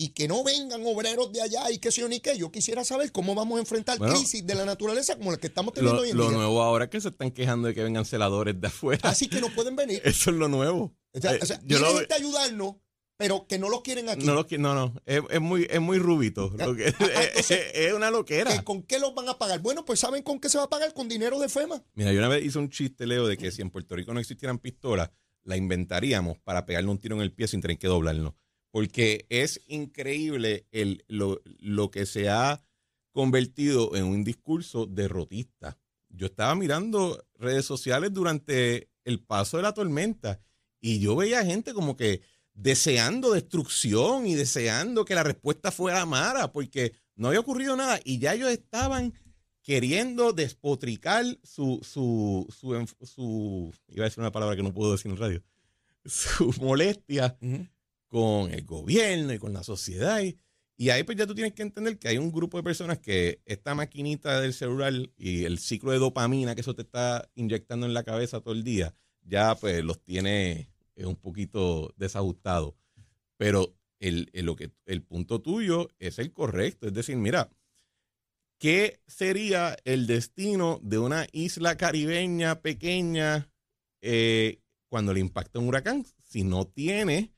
y 0.00 0.14
que 0.14 0.26
no 0.26 0.42
vengan 0.42 0.80
obreros 0.86 1.30
de 1.30 1.42
allá 1.42 1.70
y 1.70 1.76
que 1.76 1.92
sé 1.92 2.00
yo 2.00 2.08
ni 2.08 2.20
qué. 2.20 2.34
Yo 2.38 2.50
quisiera 2.50 2.84
saber 2.84 3.12
cómo 3.12 3.34
vamos 3.34 3.58
a 3.58 3.60
enfrentar 3.60 3.98
crisis 3.98 4.46
de 4.46 4.54
la 4.54 4.64
naturaleza 4.64 5.14
como 5.16 5.30
la 5.30 5.36
que 5.36 5.48
estamos 5.48 5.74
teniendo 5.74 6.00
hoy 6.00 6.08
en 6.08 6.16
día. 6.16 6.24
Lo 6.24 6.30
nuevo 6.30 6.62
ahora 6.62 6.86
es 6.86 6.90
que 6.90 7.02
se 7.02 7.08
están 7.08 7.30
quejando 7.30 7.68
de 7.68 7.74
que 7.74 7.82
vengan 7.82 8.06
celadores 8.06 8.58
de 8.58 8.66
afuera. 8.66 9.10
Así 9.10 9.28
que 9.28 9.42
no 9.42 9.54
pueden 9.54 9.76
venir. 9.76 10.00
Eso 10.04 10.30
es 10.30 10.36
lo 10.36 10.48
nuevo. 10.48 10.96
O 11.12 11.20
sea, 11.20 11.34
eh, 11.34 11.40
yo 11.66 11.80
lo... 11.80 11.98
ayudarnos, 12.14 12.76
pero 13.18 13.46
que 13.46 13.58
no 13.58 13.68
los 13.68 13.82
quieren 13.82 14.08
aquí. 14.08 14.24
No, 14.24 14.46
no, 14.58 14.74
no, 14.74 14.94
es, 15.04 15.40
muy, 15.42 15.66
es 15.68 15.80
muy 15.82 15.98
rubito. 15.98 16.50
Ah, 16.58 16.68
ah, 16.68 17.22
es, 17.74 17.92
una 17.92 18.10
loquera. 18.10 18.64
¿Con 18.64 18.82
qué 18.84 18.98
los 18.98 19.14
van 19.14 19.28
a 19.28 19.36
pagar? 19.36 19.60
Bueno, 19.60 19.84
pues 19.84 20.00
¿saben 20.00 20.22
con 20.22 20.40
qué 20.40 20.48
se 20.48 20.56
va 20.56 20.64
a 20.64 20.70
pagar? 20.70 20.94
Con 20.94 21.10
dinero 21.10 21.38
de 21.38 21.50
FEMA. 21.50 21.84
Mira, 21.92 22.10
yo 22.10 22.20
una 22.20 22.28
vez 22.28 22.42
hice 22.42 22.58
un 22.58 22.70
chiste, 22.70 23.06
Leo, 23.06 23.26
de 23.26 23.36
que 23.36 23.50
si 23.50 23.60
en 23.60 23.68
Puerto 23.68 23.96
Rico 23.96 24.14
no 24.14 24.20
existieran 24.20 24.60
pistolas, 24.60 25.10
la 25.44 25.58
inventaríamos 25.58 26.38
para 26.38 26.64
pegarle 26.64 26.88
un 26.88 26.98
tiro 26.98 27.16
en 27.16 27.20
el 27.20 27.34
pie 27.34 27.48
sin 27.48 27.60
tener 27.60 27.76
que 27.76 27.86
doblarlo. 27.86 28.34
Porque 28.70 29.26
es 29.28 29.60
increíble 29.66 30.66
el, 30.70 31.04
lo, 31.08 31.40
lo 31.58 31.90
que 31.90 32.06
se 32.06 32.28
ha 32.28 32.62
convertido 33.12 33.96
en 33.96 34.04
un 34.04 34.24
discurso 34.24 34.86
derrotista. 34.86 35.76
Yo 36.08 36.26
estaba 36.26 36.54
mirando 36.54 37.24
redes 37.34 37.64
sociales 37.64 38.12
durante 38.12 38.90
el 39.04 39.20
paso 39.20 39.56
de 39.56 39.64
la 39.64 39.74
tormenta 39.74 40.40
y 40.80 41.00
yo 41.00 41.16
veía 41.16 41.44
gente 41.44 41.74
como 41.74 41.96
que 41.96 42.22
deseando 42.54 43.32
destrucción 43.32 44.26
y 44.26 44.34
deseando 44.34 45.04
que 45.04 45.14
la 45.14 45.22
respuesta 45.22 45.70
fuera 45.70 46.04
mala, 46.06 46.52
porque 46.52 46.92
no 47.16 47.28
había 47.28 47.40
ocurrido 47.40 47.76
nada 47.76 48.00
y 48.04 48.18
ya 48.18 48.34
ellos 48.34 48.50
estaban 48.50 49.14
queriendo 49.62 50.32
despotricar 50.32 51.24
su, 51.42 51.80
su, 51.82 52.46
su, 52.50 53.72
iba 53.88 54.04
a 54.04 54.08
decir 54.08 54.20
una 54.20 54.32
palabra 54.32 54.56
que 54.56 54.62
no 54.62 54.74
puedo 54.74 54.92
decir 54.92 55.10
en 55.10 55.16
radio, 55.16 55.42
su 56.04 56.52
molestia 56.60 57.36
con 58.10 58.52
el 58.52 58.64
gobierno 58.64 59.32
y 59.32 59.38
con 59.38 59.54
la 59.54 59.62
sociedad. 59.62 60.20
Y, 60.20 60.36
y, 60.76 60.90
ahí 60.90 61.04
pues 61.04 61.16
ya 61.16 61.26
tú 61.26 61.34
tienes 61.34 61.54
que 61.54 61.62
entender 61.62 61.98
que 61.98 62.08
hay 62.08 62.18
un 62.18 62.32
grupo 62.32 62.58
de 62.58 62.64
personas 62.64 62.98
que 62.98 63.40
esta 63.46 63.74
maquinita 63.74 64.40
del 64.40 64.52
celular 64.52 64.92
y 65.16 65.44
el 65.44 65.58
ciclo 65.58 65.92
de 65.92 65.98
dopamina 65.98 66.54
que 66.54 66.60
eso 66.62 66.74
te 66.74 66.82
está 66.82 67.30
inyectando 67.34 67.86
en 67.86 67.94
la 67.94 68.02
cabeza 68.02 68.40
todo 68.40 68.52
el 68.52 68.64
día, 68.64 68.94
ya 69.22 69.54
pues 69.54 69.84
los 69.84 70.02
tiene 70.02 70.70
es 70.96 71.06
un 71.06 71.16
poquito 71.16 71.94
desajustado. 71.96 72.76
Pero 73.36 73.74
el, 74.00 74.30
lo 74.34 74.56
que, 74.56 74.72
el 74.86 75.02
punto 75.02 75.40
tuyo 75.40 75.88
es 75.98 76.18
el 76.18 76.32
correcto. 76.32 76.88
Es 76.88 76.92
decir, 76.92 77.16
mira, 77.16 77.50
¿qué 78.58 79.00
sería 79.06 79.76
el 79.84 80.06
destino 80.06 80.80
de 80.82 80.98
una 80.98 81.26
isla 81.32 81.76
caribeña 81.76 82.60
pequeña 82.60 83.50
eh, 84.02 84.60
cuando 84.88 85.14
le 85.14 85.20
impacta 85.20 85.58
un 85.58 85.68
huracán? 85.68 86.04
Si 86.26 86.42
no 86.42 86.66
tiene 86.66 87.32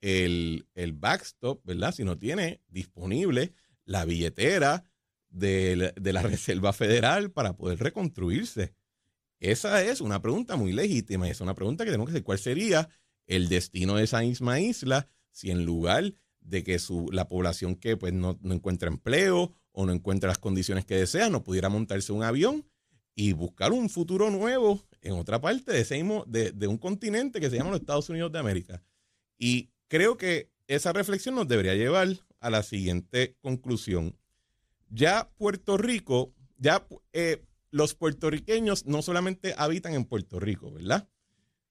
el, 0.00 0.66
el, 0.74 0.92
backstop, 0.92 1.64
¿verdad? 1.64 1.92
Si 1.94 2.04
no 2.04 2.18
tiene 2.18 2.62
disponible 2.68 3.52
la 3.84 4.04
billetera 4.04 4.84
de 5.28 5.92
de 5.96 6.12
la 6.12 6.22
Reserva 6.22 6.72
Federal 6.72 7.30
para 7.30 7.56
poder 7.56 7.78
reconstruirse. 7.78 8.74
Esa 9.40 9.82
es 9.82 10.00
una 10.00 10.20
pregunta 10.20 10.56
muy 10.56 10.72
legítima 10.72 11.26
y 11.26 11.30
es 11.30 11.40
una 11.40 11.54
pregunta 11.54 11.84
que 11.84 11.90
tenemos 11.90 12.06
que 12.06 12.12
hacer. 12.12 12.24
¿Cuál 12.24 12.38
sería 12.38 12.88
el 13.26 13.48
destino 13.48 13.96
de 13.96 14.04
esa 14.04 14.20
misma 14.20 14.60
isla 14.60 15.08
si 15.30 15.50
en 15.50 15.64
lugar 15.64 16.12
de 16.40 16.64
que 16.64 16.78
su, 16.78 17.08
la 17.12 17.28
población 17.28 17.76
que 17.76 17.96
pues, 17.96 18.12
no, 18.12 18.38
encuentra 18.44 18.88
empleo 18.88 19.52
o 19.72 19.86
no 19.86 19.92
encuentra 19.92 20.28
las 20.28 20.38
condiciones 20.38 20.84
que 20.84 20.96
desea, 20.96 21.30
no 21.30 21.44
pudiera 21.44 21.68
montarse 21.68 22.12
un 22.12 22.22
avión 22.22 22.66
y 23.14 23.32
buscar 23.32 23.72
un 23.72 23.88
futuro 23.88 24.30
nuevo 24.30 24.84
en 25.00 25.12
otra 25.12 25.40
parte 25.40 25.72
de, 25.72 25.80
ese 25.80 26.02
de, 26.26 26.52
de 26.52 26.66
un 26.66 26.78
continente 26.78 27.40
que 27.40 27.50
se 27.50 27.56
llama 27.56 27.70
los 27.70 27.80
Estados 27.80 28.08
Unidos 28.10 28.32
de 28.32 28.38
América? 28.38 28.82
Y 29.38 29.70
creo 29.90 30.16
que 30.16 30.48
esa 30.68 30.92
reflexión 30.92 31.34
nos 31.34 31.48
debería 31.48 31.74
llevar 31.74 32.08
a 32.38 32.48
la 32.48 32.62
siguiente 32.62 33.36
conclusión. 33.42 34.16
Ya 34.88 35.30
Puerto 35.36 35.76
Rico, 35.76 36.32
ya 36.56 36.86
eh, 37.12 37.44
los 37.70 37.94
puertorriqueños 37.94 38.86
no 38.86 39.02
solamente 39.02 39.52
habitan 39.58 39.94
en 39.94 40.04
Puerto 40.04 40.40
Rico, 40.40 40.70
¿verdad? 40.70 41.08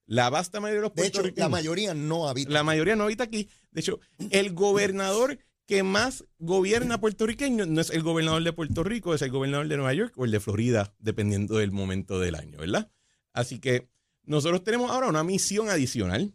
La 0.06 0.30
vasta 0.30 0.60
mayoría 0.60 0.82
de 0.82 0.88
los 0.88 0.92
puertorriqueños. 0.92 1.36
De 1.36 1.42
hecho, 1.42 1.46
la 1.46 1.50
mayoría 1.50 1.94
no 1.94 2.28
habita. 2.28 2.52
La 2.52 2.64
mayoría 2.64 2.96
no 2.96 3.06
habita 3.06 3.24
aquí. 3.24 3.50
De 3.72 3.82
hecho, 3.82 4.00
el 4.32 4.54
gobernador 4.54 5.40
que 5.66 5.84
más 5.84 6.26
gobierna 6.40 7.00
puertorriqueño 7.00 7.68
no 7.68 7.80
es 7.80 7.90
el 7.92 8.04
gobernador 8.04 8.44
de 8.44 8.54
Puerto 8.54 8.84
Rico, 8.84 9.14
es 9.14 9.22
el 9.22 9.30
gobernador 9.30 9.68
de 9.68 9.78
Nueva 9.78 9.94
York 9.94 10.14
o 10.18 10.26
el 10.26 10.32
de 10.32 10.40
Florida, 10.40 10.94
dependiendo 11.00 11.58
del 11.58 11.72
momento 11.72 12.20
del 12.20 12.36
año, 12.36 12.58
¿verdad? 12.58 12.92
Así 13.34 13.60
que 13.60 13.88
nosotros 14.24 14.64
tenemos 14.64 14.92
ahora 14.92 15.08
una 15.08 15.24
misión 15.24 15.70
adicional. 15.70 16.34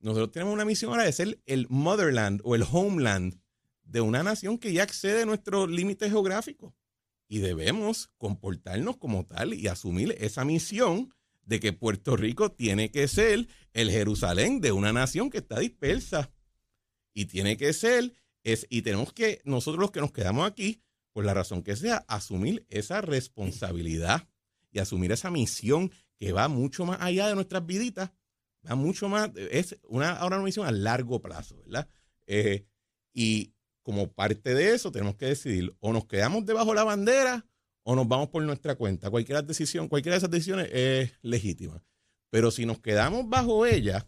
Nosotros 0.00 0.32
tenemos 0.32 0.54
una 0.54 0.64
misión 0.64 0.90
ahora 0.90 1.04
de 1.04 1.12
ser 1.12 1.40
el 1.46 1.66
motherland 1.68 2.40
o 2.44 2.54
el 2.54 2.64
homeland 2.70 3.40
de 3.82 4.00
una 4.00 4.22
nación 4.22 4.58
que 4.58 4.72
ya 4.72 4.82
excede 4.82 5.26
nuestros 5.26 5.70
límites 5.70 6.10
geográficos 6.10 6.72
y 7.28 7.38
debemos 7.38 8.10
comportarnos 8.18 8.96
como 8.96 9.24
tal 9.24 9.54
y 9.54 9.68
asumir 9.68 10.16
esa 10.18 10.44
misión 10.44 11.14
de 11.42 11.60
que 11.60 11.72
Puerto 11.72 12.16
Rico 12.16 12.52
tiene 12.52 12.90
que 12.90 13.08
ser 13.08 13.48
el 13.72 13.90
Jerusalén 13.90 14.60
de 14.60 14.72
una 14.72 14.92
nación 14.92 15.30
que 15.30 15.38
está 15.38 15.58
dispersa. 15.58 16.32
Y 17.14 17.26
tiene 17.26 17.56
que 17.56 17.72
ser 17.72 18.12
es, 18.42 18.66
y 18.70 18.82
tenemos 18.82 19.12
que 19.12 19.40
nosotros 19.44 19.80
los 19.80 19.90
que 19.90 20.00
nos 20.00 20.12
quedamos 20.12 20.46
aquí 20.46 20.82
por 21.12 21.24
la 21.24 21.34
razón 21.34 21.62
que 21.62 21.76
sea, 21.76 22.04
asumir 22.08 22.66
esa 22.68 23.00
responsabilidad 23.00 24.28
y 24.70 24.78
asumir 24.78 25.12
esa 25.12 25.30
misión 25.30 25.90
que 26.16 26.32
va 26.32 26.48
mucho 26.48 26.84
más 26.84 27.00
allá 27.00 27.28
de 27.28 27.34
nuestras 27.34 27.66
viditas, 27.66 28.12
va 28.68 28.74
mucho 28.74 29.08
más, 29.08 29.30
es 29.36 29.78
una, 29.88 30.12
ahora 30.12 30.36
una 30.36 30.44
misión 30.44 30.66
a 30.66 30.72
largo 30.72 31.20
plazo, 31.20 31.56
¿verdad? 31.66 31.88
Eh, 32.26 32.66
y 33.12 33.52
como 33.82 34.12
parte 34.12 34.54
de 34.54 34.74
eso 34.74 34.92
tenemos 34.92 35.16
que 35.16 35.26
decidir 35.26 35.74
o 35.80 35.92
nos 35.92 36.06
quedamos 36.06 36.44
debajo 36.46 36.70
de 36.70 36.76
la 36.76 36.84
bandera 36.84 37.46
o 37.82 37.94
nos 37.94 38.06
vamos 38.06 38.28
por 38.28 38.42
nuestra 38.42 38.74
cuenta. 38.74 39.10
Cualquier 39.10 39.42
decisión, 39.44 39.88
cualquiera 39.88 40.14
de 40.14 40.18
esas 40.18 40.30
decisiones 40.30 40.68
es 40.72 41.12
legítima. 41.22 41.82
Pero 42.30 42.50
si 42.50 42.66
nos 42.66 42.78
quedamos 42.78 43.28
bajo 43.28 43.66
ella, 43.66 44.06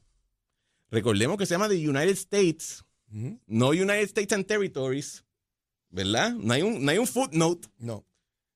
recordemos 0.91 1.37
que 1.37 1.47
se 1.47 1.55
llama 1.55 1.69
the 1.69 1.88
United 1.88 2.12
States, 2.12 2.85
no 3.09 3.69
United 3.71 4.03
States 4.03 4.33
and 4.33 4.47
Territories, 4.47 5.25
¿verdad? 5.91 6.33
No 6.33 6.53
hay 6.53 6.62
un, 6.62 6.85
no 6.85 6.91
hay 6.91 6.99
un 6.99 7.07
footnote. 7.07 7.69
No. 7.79 8.07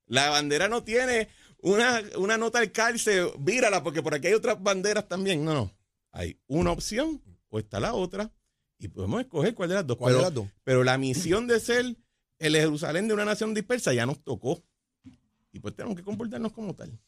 La 0.07 0.31
bandera 0.31 0.69
no 0.69 0.85
tiene 0.85 1.29
una, 1.59 2.03
una 2.17 2.39
nota 2.39 2.61
al 2.61 2.71
cárcel, 2.71 3.31
vírala, 3.39 3.83
porque 3.83 4.03
por 4.03 4.15
aquí 4.15 4.29
hay 4.29 4.35
otras 4.35 4.63
banderas 4.63 5.09
también. 5.09 5.45
No, 5.45 5.55
no. 5.55 5.76
Hay 6.17 6.41
una 6.47 6.73
opción 6.73 7.23
o 7.51 7.59
está 7.59 7.79
la 7.79 7.93
otra 7.93 8.33
y 8.79 8.89
podemos 8.89 9.21
escoger 9.21 9.55
cuál 9.55 9.69
de 9.69 9.75
las 9.75 9.87
dos. 9.87 9.99
¿Cuál 9.99 10.13
pero, 10.13 10.19
de 10.19 10.25
las 10.25 10.35
dos? 10.35 10.47
pero 10.65 10.83
la 10.83 10.97
misión 10.97 11.47
de 11.47 11.61
ser 11.61 11.95
el 12.39 12.57
Jerusalén 12.57 13.07
de 13.07 13.13
una 13.13 13.27
nación 13.27 13.53
dispersa 13.53 13.93
ya 13.93 14.07
nos 14.07 14.25
tocó. 14.25 14.65
Y 15.53 15.61
pues 15.61 15.77
tenemos 15.77 15.95
que 15.95 16.03
comportarnos 16.03 16.53
como 16.53 16.75
tal. 16.75 16.99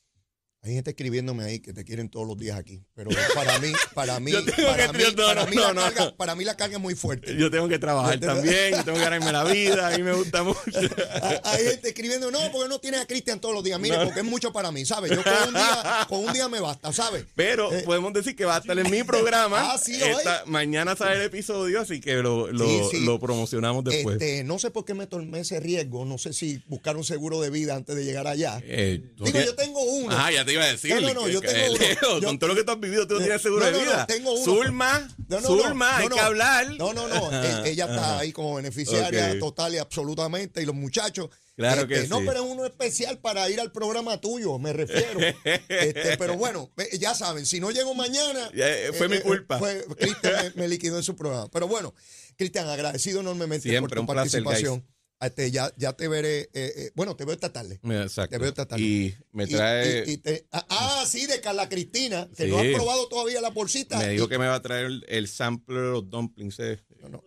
Hay 0.62 0.74
gente 0.74 0.90
escribiéndome 0.90 1.44
ahí 1.44 1.60
que 1.60 1.72
te 1.72 1.84
quieren 1.84 2.08
todos 2.10 2.26
los 2.26 2.36
días 2.36 2.58
aquí. 2.58 2.82
Pero 2.94 3.10
para 3.32 3.58
mí, 3.60 3.68
para 3.94 4.18
mí, 4.18 4.32
para 4.32 4.92
mí, 4.92 5.02
para 5.14 5.44
la 5.72 5.90
carga- 5.92 6.16
para 6.16 6.34
mí 6.34 6.44
la 6.44 6.56
carga 6.56 6.76
es 6.76 6.82
muy 6.82 6.96
fuerte. 6.96 7.36
Yo 7.36 7.48
tengo 7.48 7.68
que 7.68 7.78
trabajar 7.78 8.18
también, 8.18 8.72
yo 8.74 8.84
tengo 8.84 8.98
que 8.98 9.04
ganarme 9.04 9.30
la 9.30 9.44
vida, 9.44 9.86
a 9.86 9.96
mí 9.96 10.02
me 10.02 10.12
gusta 10.14 10.42
mucho. 10.42 10.58
Hay- 11.44 11.64
gente 11.64 11.88
escribiendo, 11.88 12.30
no, 12.32 12.40
porque 12.50 12.68
no 12.68 12.80
tienes 12.80 13.00
a 13.00 13.06
Cristian 13.06 13.40
todos 13.40 13.54
los 13.54 13.62
días. 13.62 13.78
Mire, 13.78 13.98
porque 14.04 14.18
es 14.20 14.24
mucho 14.26 14.52
para 14.52 14.72
mí, 14.72 14.84
¿sabes? 14.84 15.12
Yo 15.12 15.22
con 15.22 15.32
un 15.48 15.54
día, 15.54 16.06
con 16.08 16.24
un 16.24 16.32
día 16.32 16.48
me 16.48 16.58
basta, 16.60 16.92
¿sabes? 16.92 17.24
Pero 17.36 17.72
Eh, 17.72 17.82
podemos 17.84 18.12
decir 18.12 18.34
que 18.34 18.44
va 18.44 18.56
a 18.56 18.58
estar 18.58 18.76
en 18.76 18.90
mi 18.90 19.04
programa. 19.04 19.72
Ah, 19.74 19.78
sí, 19.78 19.94
hoy. 20.02 20.10
Esta- 20.10 20.42
mañana 20.46 20.96
sale 20.96 21.16
el 21.16 21.22
episodio, 21.22 21.80
así 21.82 22.00
que 22.00 22.14
lo, 22.16 22.50
lo, 22.50 22.66
Sí, 22.66 22.80
sí. 22.98 23.04
lo 23.04 23.20
promocionamos 23.20 23.84
después. 23.84 24.20
Este, 24.20 24.42
no 24.42 24.58
sé 24.58 24.70
por 24.72 24.84
qué 24.84 24.94
me 24.94 25.06
tomé 25.06 25.40
ese 25.40 25.60
riesgo. 25.60 26.04
No 26.04 26.18
sé 26.18 26.32
si 26.32 26.60
buscar 26.66 26.96
un 26.96 27.04
seguro 27.04 27.40
de 27.40 27.50
vida 27.50 27.76
antes 27.76 27.94
de 27.94 28.04
llegar 28.04 28.26
allá. 28.26 28.60
Eh, 28.64 29.02
¿tú 29.16 29.24
Digo, 29.24 29.38
yo 29.40 29.54
tengo 29.54 29.80
uno. 29.82 30.08
Ah, 30.18 30.32
ya 30.32 30.44
te 30.48 30.54
iba 30.54 30.64
a 30.64 30.68
decir. 30.68 30.94
No, 30.94 31.00
no, 31.00 31.14
no, 31.14 31.28
yo 31.28 31.40
tengo 31.40 31.66
uno. 31.70 31.78
Leo, 32.02 32.20
Yo- 32.20 32.26
con 32.26 32.38
todo 32.38 32.48
lo 32.48 32.56
que 32.56 32.64
tú 32.64 32.72
has 32.72 32.80
vivido, 32.80 33.06
tú 33.06 33.14
no 33.14 33.20
tienes 33.20 33.40
seguro 33.40 33.60
No, 33.60 33.66
de 33.66 33.72
no, 33.72 33.78
no, 33.84 33.84
vida. 33.92 34.06
tengo 34.06 34.32
uno. 34.32 34.44
Zulma, 34.44 35.08
No, 35.28 35.40
no, 35.40 35.46
Zulma, 35.46 35.90
no, 35.92 35.96
hay 35.98 36.08
no, 36.08 36.14
que 36.16 36.20
no. 36.20 36.26
hablar. 36.26 36.70
No, 36.76 36.92
no, 36.92 37.06
no. 37.08 37.42
e- 37.64 37.70
Ella 37.70 37.84
está 37.86 38.18
ahí 38.18 38.32
como 38.32 38.54
beneficiaria 38.56 39.38
total 39.38 39.74
y 39.74 39.78
absolutamente. 39.78 40.60
Y 40.62 40.66
los 40.66 40.74
muchachos. 40.74 41.28
Claro 41.56 41.82
este, 41.82 41.94
que 42.02 42.08
No, 42.08 42.18
sí. 42.20 42.24
pero 42.26 42.44
es 42.44 42.50
uno 42.52 42.64
especial 42.66 43.18
para 43.18 43.48
ir 43.50 43.60
al 43.60 43.72
programa 43.72 44.20
tuyo, 44.20 44.58
me 44.58 44.72
refiero. 44.72 45.18
Este, 45.68 46.16
pero 46.16 46.36
bueno, 46.36 46.70
eh, 46.76 46.98
ya 46.98 47.14
saben, 47.14 47.46
si 47.46 47.58
no 47.60 47.70
llego 47.70 47.94
mañana. 47.94 48.50
Ya, 48.54 48.68
eh, 48.68 48.92
fue 48.92 49.08
mi 49.08 49.18
culpa. 49.20 49.58
fue- 49.58 49.84
Cristian 49.98 50.52
me, 50.54 50.62
me 50.62 50.68
liquidó 50.68 50.96
en 50.96 51.02
su 51.02 51.16
programa. 51.16 51.48
Pero 51.50 51.66
bueno, 51.66 51.94
Cristian, 52.36 52.68
agradecido 52.68 53.20
enormemente 53.20 53.68
Siempre, 53.68 53.88
por 53.88 53.96
tu 53.96 54.00
un 54.02 54.06
placer, 54.06 54.42
participación. 54.44 54.86
Este, 55.20 55.50
ya, 55.50 55.72
ya 55.76 55.94
te 55.94 56.06
veré. 56.06 56.42
eh, 56.42 56.48
eh, 56.54 56.92
bueno, 56.94 57.16
te 57.16 57.24
veo 57.24 57.34
esta 57.34 57.52
tarde. 57.52 57.80
Exacto. 57.82 58.30
Te 58.30 58.38
veo 58.38 58.48
esta 58.50 58.66
tarde. 58.66 58.82
Y 58.84 59.14
me 59.32 59.46
trae, 59.48 60.04
y- 60.06 60.12
y 60.12 60.16
te- 60.18 60.46
ah, 60.52 60.64
ah, 60.70 61.04
sí, 61.08 61.26
de 61.26 61.40
Carla 61.40 61.68
Cristina, 61.68 62.28
que 62.36 62.44
Sí. 62.44 62.50
no 62.50 62.58
has 62.58 62.66
probado 62.68 63.08
todavía 63.08 63.40
la 63.40 63.50
bolsita. 63.50 63.98
me 63.98 64.10
dijo 64.10 64.26
Y- 64.26 64.28
que 64.28 64.38
me 64.38 64.46
va 64.46 64.54
a 64.54 64.62
traer 64.62 64.86
el, 64.86 65.04
el 65.08 65.26
sampler 65.26 65.80
de 65.82 65.90
los 65.90 66.08
dumplings, 66.08 66.58
eh, 66.60 66.78
no, 67.02 67.08
no, 67.08 67.24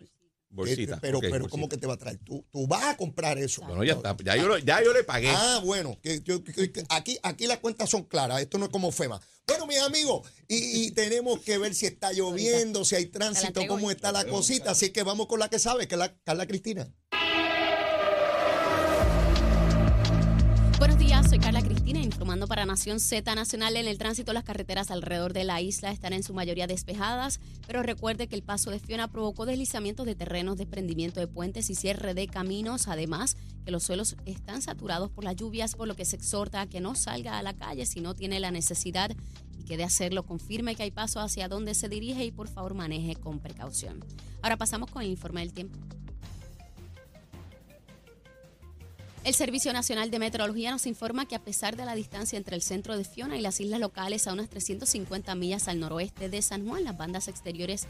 bolsita. 0.49 0.95
eh, 0.95 0.99
pero, 1.01 1.19
pero 1.19 1.31
bolsita. 1.31 1.49
¿cómo 1.49 1.67
que 1.67 1.75
te 1.75 1.85
va 1.85 1.95
a 1.95 1.97
traer? 1.97 2.17
Tú, 2.19 2.45
tú 2.49 2.65
vas 2.65 2.83
a 2.85 2.95
comprar 2.95 3.37
eso. 3.37 3.61
Bueno, 3.63 3.83
ya 3.83 3.93
está. 3.93 4.15
Ya 4.23 4.37
yo, 4.37 4.47
lo- 4.47 4.57
ya 4.57 4.81
yo 4.81 4.93
le 4.93 5.03
pagué. 5.03 5.29
Ah, 5.29 5.59
bueno, 5.63 5.99
que, 6.01 6.21
yo- 6.21 6.41
que- 6.45 6.71
que 6.71 6.83
aquí, 6.89 7.17
aquí 7.23 7.45
las 7.45 7.59
cuentas 7.59 7.89
son 7.89 8.03
claras, 8.05 8.39
esto 8.41 8.57
no 8.57 8.65
es 8.65 8.71
como 8.71 8.91
FEMA. 8.93 9.19
Bueno, 9.47 9.67
mis 9.67 9.79
amigos, 9.79 10.25
y, 10.47 10.85
y 10.85 10.91
tenemos 10.91 11.41
que 11.41 11.57
ver 11.57 11.75
si 11.75 11.87
está 11.87 12.13
lloviendo, 12.13 12.85
si 12.85 12.95
hay 12.95 13.07
tránsito, 13.07 13.67
cómo 13.67 13.91
está 13.91 14.13
la 14.13 14.23
cosita. 14.25 14.71
Así 14.71 14.91
que 14.91 15.03
vamos 15.03 15.27
con 15.27 15.39
la 15.39 15.49
que 15.49 15.59
sabe, 15.59 15.89
que 15.89 15.95
es 15.95 15.99
la 15.99 16.15
Carla 16.23 16.47
Cristina. 16.47 16.89
Informando 22.01 22.47
para 22.47 22.65
Nación 22.65 22.99
Z 22.99 23.35
Nacional. 23.35 23.75
En 23.75 23.87
el 23.87 23.97
tránsito, 23.97 24.33
las 24.33 24.43
carreteras 24.43 24.91
alrededor 24.91 25.33
de 25.33 25.43
la 25.43 25.61
isla 25.61 25.91
están 25.91 26.13
en 26.13 26.23
su 26.23 26.33
mayoría 26.33 26.67
despejadas, 26.67 27.39
pero 27.67 27.83
recuerde 27.83 28.27
que 28.27 28.35
el 28.35 28.43
paso 28.43 28.71
de 28.71 28.79
Fiona 28.79 29.07
provocó 29.07 29.45
deslizamientos 29.45 30.05
de 30.05 30.15
terrenos, 30.15 30.57
desprendimiento 30.57 31.19
de 31.19 31.27
puentes 31.27 31.69
y 31.69 31.75
cierre 31.75 32.13
de 32.13 32.27
caminos. 32.27 32.87
Además, 32.87 33.37
que 33.65 33.71
los 33.71 33.83
suelos 33.83 34.15
están 34.25 34.61
saturados 34.61 35.11
por 35.11 35.23
las 35.23 35.35
lluvias, 35.35 35.75
por 35.75 35.87
lo 35.87 35.95
que 35.95 36.05
se 36.05 36.15
exhorta 36.15 36.61
a 36.61 36.67
que 36.67 36.81
no 36.81 36.95
salga 36.95 37.37
a 37.37 37.43
la 37.43 37.53
calle 37.53 37.85
si 37.85 38.01
no 38.01 38.15
tiene 38.15 38.39
la 38.39 38.51
necesidad 38.51 39.11
y 39.57 39.63
que 39.63 39.77
de 39.77 39.83
hacerlo 39.83 40.23
confirme 40.23 40.75
que 40.75 40.83
hay 40.83 40.91
paso 40.91 41.19
hacia 41.19 41.47
donde 41.47 41.75
se 41.75 41.87
dirige 41.87 42.25
y 42.25 42.31
por 42.31 42.47
favor 42.47 42.73
maneje 42.73 43.15
con 43.15 43.39
precaución. 43.39 44.03
Ahora 44.41 44.57
pasamos 44.57 44.89
con 44.89 45.03
el 45.03 45.09
informe 45.09 45.41
del 45.41 45.53
tiempo. 45.53 45.79
El 49.23 49.35
Servicio 49.35 49.71
Nacional 49.71 50.09
de 50.09 50.17
Meteorología 50.17 50.71
nos 50.71 50.87
informa 50.87 51.27
que 51.27 51.35
a 51.35 51.43
pesar 51.43 51.75
de 51.75 51.85
la 51.85 51.93
distancia 51.93 52.37
entre 52.37 52.55
el 52.55 52.63
centro 52.63 52.97
de 52.97 53.03
Fiona 53.03 53.37
y 53.37 53.41
las 53.41 53.61
islas 53.61 53.79
locales 53.79 54.25
a 54.25 54.33
unas 54.33 54.49
350 54.49 55.35
millas 55.35 55.67
al 55.67 55.79
noroeste 55.79 56.27
de 56.27 56.41
San 56.41 56.67
Juan, 56.67 56.83
las 56.83 56.97
bandas 56.97 57.27
exteriores 57.27 57.85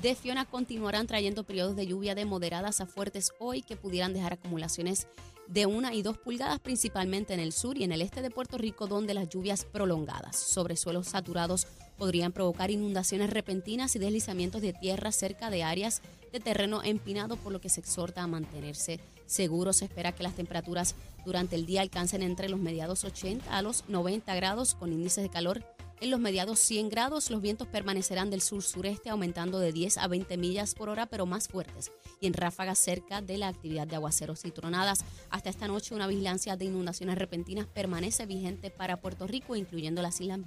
de 0.00 0.14
Fiona 0.14 0.44
continuarán 0.44 1.08
trayendo 1.08 1.42
periodos 1.42 1.74
de 1.74 1.88
lluvia 1.88 2.14
de 2.14 2.24
moderadas 2.24 2.80
a 2.80 2.86
fuertes 2.86 3.32
hoy 3.40 3.62
que 3.62 3.74
pudieran 3.74 4.12
dejar 4.12 4.34
acumulaciones 4.34 5.08
de 5.48 5.66
una 5.66 5.92
y 5.92 6.02
dos 6.02 6.18
pulgadas 6.18 6.60
principalmente 6.60 7.34
en 7.34 7.40
el 7.40 7.52
sur 7.52 7.76
y 7.76 7.82
en 7.82 7.90
el 7.90 8.00
este 8.00 8.22
de 8.22 8.30
Puerto 8.30 8.56
Rico 8.56 8.86
donde 8.86 9.14
las 9.14 9.28
lluvias 9.28 9.64
prolongadas 9.64 10.36
sobre 10.36 10.76
suelos 10.76 11.08
saturados 11.08 11.66
podrían 11.98 12.30
provocar 12.30 12.70
inundaciones 12.70 13.30
repentinas 13.30 13.96
y 13.96 13.98
deslizamientos 13.98 14.62
de 14.62 14.72
tierra 14.72 15.10
cerca 15.10 15.50
de 15.50 15.64
áreas 15.64 16.00
de 16.32 16.38
terreno 16.38 16.84
empinado 16.84 17.36
por 17.36 17.52
lo 17.52 17.60
que 17.60 17.70
se 17.70 17.80
exhorta 17.80 18.22
a 18.22 18.28
mantenerse 18.28 19.00
seguro. 19.26 19.72
Se 19.72 19.84
espera 19.84 20.12
que 20.12 20.22
las 20.22 20.34
temperaturas 20.34 20.94
durante 21.24 21.56
el 21.56 21.66
día 21.66 21.82
alcancen 21.82 22.22
entre 22.22 22.48
los 22.48 22.60
mediados 22.60 23.04
80 23.04 23.56
a 23.56 23.62
los 23.62 23.84
90 23.88 24.34
grados 24.34 24.74
con 24.74 24.92
índices 24.92 25.24
de 25.24 25.30
calor 25.30 25.64
en 26.00 26.10
los 26.10 26.20
mediados 26.20 26.58
100 26.60 26.88
grados. 26.88 27.30
Los 27.30 27.42
vientos 27.42 27.68
permanecerán 27.68 28.30
del 28.30 28.42
sur-sureste 28.42 29.10
aumentando 29.10 29.58
de 29.58 29.72
10 29.72 29.98
a 29.98 30.08
20 30.08 30.36
millas 30.36 30.74
por 30.74 30.88
hora 30.88 31.06
pero 31.06 31.26
más 31.26 31.48
fuertes 31.48 31.92
y 32.20 32.26
en 32.26 32.34
ráfagas 32.34 32.78
cerca 32.78 33.22
de 33.22 33.38
la 33.38 33.48
actividad 33.48 33.86
de 33.86 33.96
aguaceros 33.96 34.44
y 34.44 34.50
tronadas. 34.50 35.04
Hasta 35.30 35.50
esta 35.50 35.68
noche 35.68 35.94
una 35.94 36.06
vigilancia 36.06 36.56
de 36.56 36.66
inundaciones 36.66 37.18
repentinas 37.18 37.66
permanece 37.66 38.26
vigente 38.26 38.70
para 38.70 39.00
Puerto 39.00 39.26
Rico 39.26 39.56
incluyendo 39.56 40.02
las 40.02 40.20
islas 40.20 40.40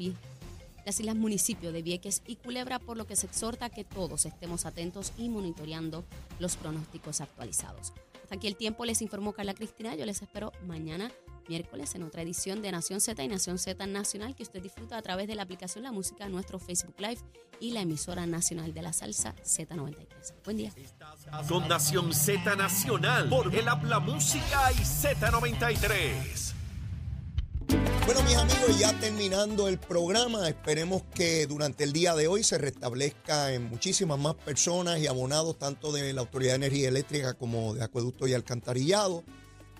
las 0.85 0.99
islas 0.99 1.15
municipio 1.15 1.71
de 1.71 1.83
Vieques 1.83 2.23
y 2.25 2.37
Culebra, 2.37 2.79
por 2.79 2.97
lo 2.97 3.05
que 3.05 3.15
se 3.15 3.27
exhorta 3.27 3.65
a 3.65 3.69
que 3.69 3.83
todos 3.83 4.25
estemos 4.25 4.65
atentos 4.65 5.11
y 5.17 5.29
monitoreando 5.29 6.03
los 6.39 6.55
pronósticos 6.55 7.21
actualizados. 7.21 7.93
Hasta 8.29 8.37
aquí 8.37 8.47
el 8.47 8.55
tiempo, 8.55 8.85
les 8.85 9.01
informó 9.01 9.33
Carla 9.33 9.55
Cristina. 9.55 9.95
Yo 9.95 10.05
les 10.05 10.21
espero 10.21 10.51
mañana, 10.67 11.11
miércoles, 11.47 11.95
en 11.95 12.03
otra 12.03 12.21
edición 12.21 12.61
de 12.61 12.71
Nación 12.71 13.01
Z 13.01 13.23
y 13.23 13.27
Nación 13.27 13.57
Z 13.57 13.87
Nacional 13.87 14.35
que 14.35 14.43
usted 14.43 14.61
disfruta 14.61 14.97
a 14.97 15.01
través 15.01 15.27
de 15.27 15.33
la 15.33 15.41
aplicación 15.41 15.83
La 15.83 15.91
Música, 15.91 16.29
nuestro 16.29 16.59
Facebook 16.59 16.93
Live 16.99 17.21
y 17.59 17.71
la 17.71 17.81
emisora 17.81 18.27
nacional 18.27 18.71
de 18.71 18.83
la 18.83 18.93
salsa 18.93 19.33
Z93. 19.37 20.05
Buen 20.45 20.57
día. 20.57 20.71
Con 21.47 21.67
Nación 21.67 22.13
Z 22.13 22.55
Nacional 22.55 23.29
por 23.29 23.55
el 23.55 23.67
Habla 23.67 23.99
Música 23.99 24.73
y 24.73 24.81
Z93. 24.83 26.58
Bueno, 28.09 28.23
mis 28.23 28.37
amigos, 28.37 28.79
ya 28.79 28.99
terminando 28.99 29.67
el 29.67 29.77
programa, 29.77 30.49
esperemos 30.49 31.03
que 31.13 31.45
durante 31.45 31.83
el 31.83 31.93
día 31.93 32.15
de 32.15 32.27
hoy 32.27 32.43
se 32.43 32.57
restablezca 32.57 33.53
en 33.53 33.69
muchísimas 33.69 34.17
más 34.17 34.33
personas 34.33 34.97
y 34.97 35.05
abonados, 35.05 35.59
tanto 35.59 35.91
de 35.91 36.11
la 36.11 36.21
Autoridad 36.21 36.53
de 36.53 36.65
Energía 36.65 36.87
Eléctrica 36.87 37.35
como 37.35 37.75
de 37.75 37.83
Acueducto 37.83 38.27
y 38.27 38.33
Alcantarillado, 38.33 39.23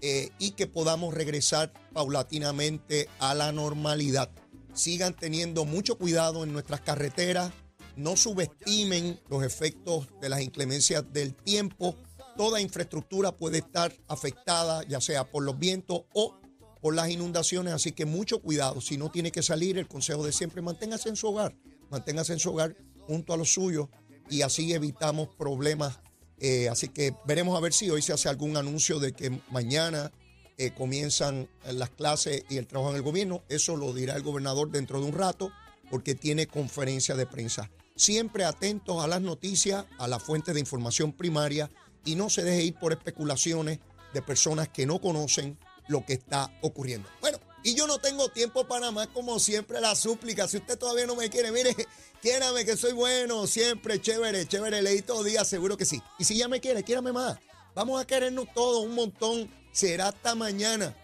eh, 0.02 0.30
y 0.38 0.52
que 0.52 0.68
podamos 0.68 1.15
regresar 1.15 1.74
paulatinamente 1.92 3.10
a 3.18 3.34
la 3.34 3.52
normalidad. 3.52 4.30
Sigan 4.76 5.15
teniendo 5.15 5.65
mucho 5.65 5.98
cuidado 5.98 6.44
en 6.44 6.54
nuestras 6.54 6.82
carreteras, 6.82 7.52
no 7.96 8.15
subestimen 8.15 9.20
los 9.28 9.44
efectos 9.44 10.08
de 10.22 10.30
las 10.30 10.42
inclemencias 10.42 11.04
del 11.12 11.34
tiempo. 11.34 11.96
Toda 12.38 12.62
infraestructura 12.62 13.32
puede 13.32 13.58
estar 13.58 13.92
afectada, 14.08 14.84
ya 14.88 15.02
sea 15.02 15.24
por 15.32 15.42
los 15.42 15.58
vientos 15.58 16.04
o 16.13 16.39
por 16.82 16.96
las 16.96 17.10
inundaciones, 17.10 17.74
así 17.74 17.92
que 17.92 18.06
mucho 18.06 18.42
cuidado. 18.42 18.82
Si 18.82 18.98
no 18.98 19.10
tiene 19.10 19.32
que 19.32 19.44
salir, 19.44 19.78
el 19.78 19.88
consejo 19.88 20.26
de 20.26 20.32
siempre, 20.32 20.62
manténgase 20.62 21.10
en 21.10 21.15
su 21.15 21.28
hogar, 21.28 21.56
manténgase 21.89 22.34
en 22.34 22.39
su 22.39 22.52
hogar 22.52 22.76
junto 23.08 23.34
a 23.34 23.38
los 23.38 23.54
suyos 23.54 23.89
y 24.30 24.42
así 24.42 24.74
evitamos 24.74 25.30
problemas. 25.38 26.00
Eh, 26.39 26.70
así 26.70 26.88
que 26.88 27.13
veremos 27.26 27.58
a 27.58 27.60
ver 27.60 27.74
si 27.74 27.89
hoy 27.89 28.02
se 28.02 28.13
hace 28.13 28.30
algún 28.30 28.56
anuncio 28.56 29.00
de 29.00 29.12
que 29.12 29.42
mañana 29.52 30.12
eh, 30.58 30.72
comienzan 30.72 31.50
las 31.65 31.89
clases 31.89 32.44
y 32.50 32.58
el 32.58 32.68
trabajo 32.68 32.92
en 32.92 32.98
el 32.98 33.02
gobierno. 33.02 33.44
Eso 33.50 33.76
lo 33.76 33.94
dirá 33.94 34.15
el 34.15 34.24
gobernador 34.24 34.72
dentro 34.72 35.02
de 35.02 35.08
un 35.08 35.13
rato 35.13 35.52
porque 35.89 36.15
tiene 36.15 36.48
conferencia 36.48 37.15
de 37.15 37.26
prensa. 37.26 37.70
Siempre 37.96 38.46
atentos 38.46 39.04
a 39.04 39.08
las 39.08 39.22
noticias, 39.22 39.86
a 39.98 40.08
la 40.08 40.20
fuente 40.20 40.54
de 40.54 40.60
información 40.60 41.12
primaria 41.12 41.70
y 42.06 42.15
no 42.15 42.30
se 42.30 42.44
deje 42.44 42.63
ir 42.63 42.76
por 42.76 42.94
especulaciones 42.94 43.80
de 44.13 44.22
personas 44.22 44.70
que 44.70 44.86
no 44.86 45.02
conocen 45.02 45.58
lo 45.89 46.06
que 46.06 46.13
está 46.13 46.49
ocurriendo. 46.62 47.10
Bueno, 47.19 47.39
y 47.63 47.75
yo 47.75 47.88
no 47.88 47.99
tengo 47.99 48.30
tiempo 48.30 48.65
para 48.65 48.91
más, 48.91 49.08
como 49.08 49.38
siempre, 49.39 49.82
la 49.82 49.95
súplica. 49.95 50.47
Si 50.47 50.58
usted 50.58 50.78
todavía 50.78 51.06
no 51.06 51.15
me 51.15 51.30
quiere, 51.30 51.52
mire, 51.52 51.75
quiérame 52.21 52.63
que 52.63 52.78
soy 52.78 52.93
bueno, 52.93 53.45
siempre, 53.47 53.99
chévere, 53.99 54.47
chévere, 54.47 54.82
leí 54.82 55.02
todo 55.02 55.23
día, 55.23 55.43
seguro 55.43 55.75
que 55.75 55.86
sí. 55.86 56.02
Y 56.17 56.23
si 56.23 56.38
ya 56.38 56.47
me 56.47 56.62
quiere, 56.62 56.84
quiérame 56.84 57.12
más. 57.12 57.38
Vamos 57.75 58.02
a 58.02 58.08
querernos 58.08 58.47
todos 58.54 58.86
un 58.86 58.95
montón. 58.95 59.52
Será 59.71 60.10
hasta 60.10 60.36
mañana. 60.36 60.95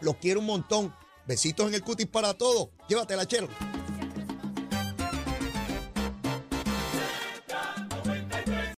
Los 0.00 0.16
quiero 0.16 0.40
un 0.40 0.46
montón. 0.46 0.94
Besitos 1.26 1.68
en 1.68 1.74
el 1.74 1.82
cutis 1.82 2.06
para 2.06 2.34
todos. 2.34 2.70
Llévatela, 2.88 3.26
chelo. 3.26 3.48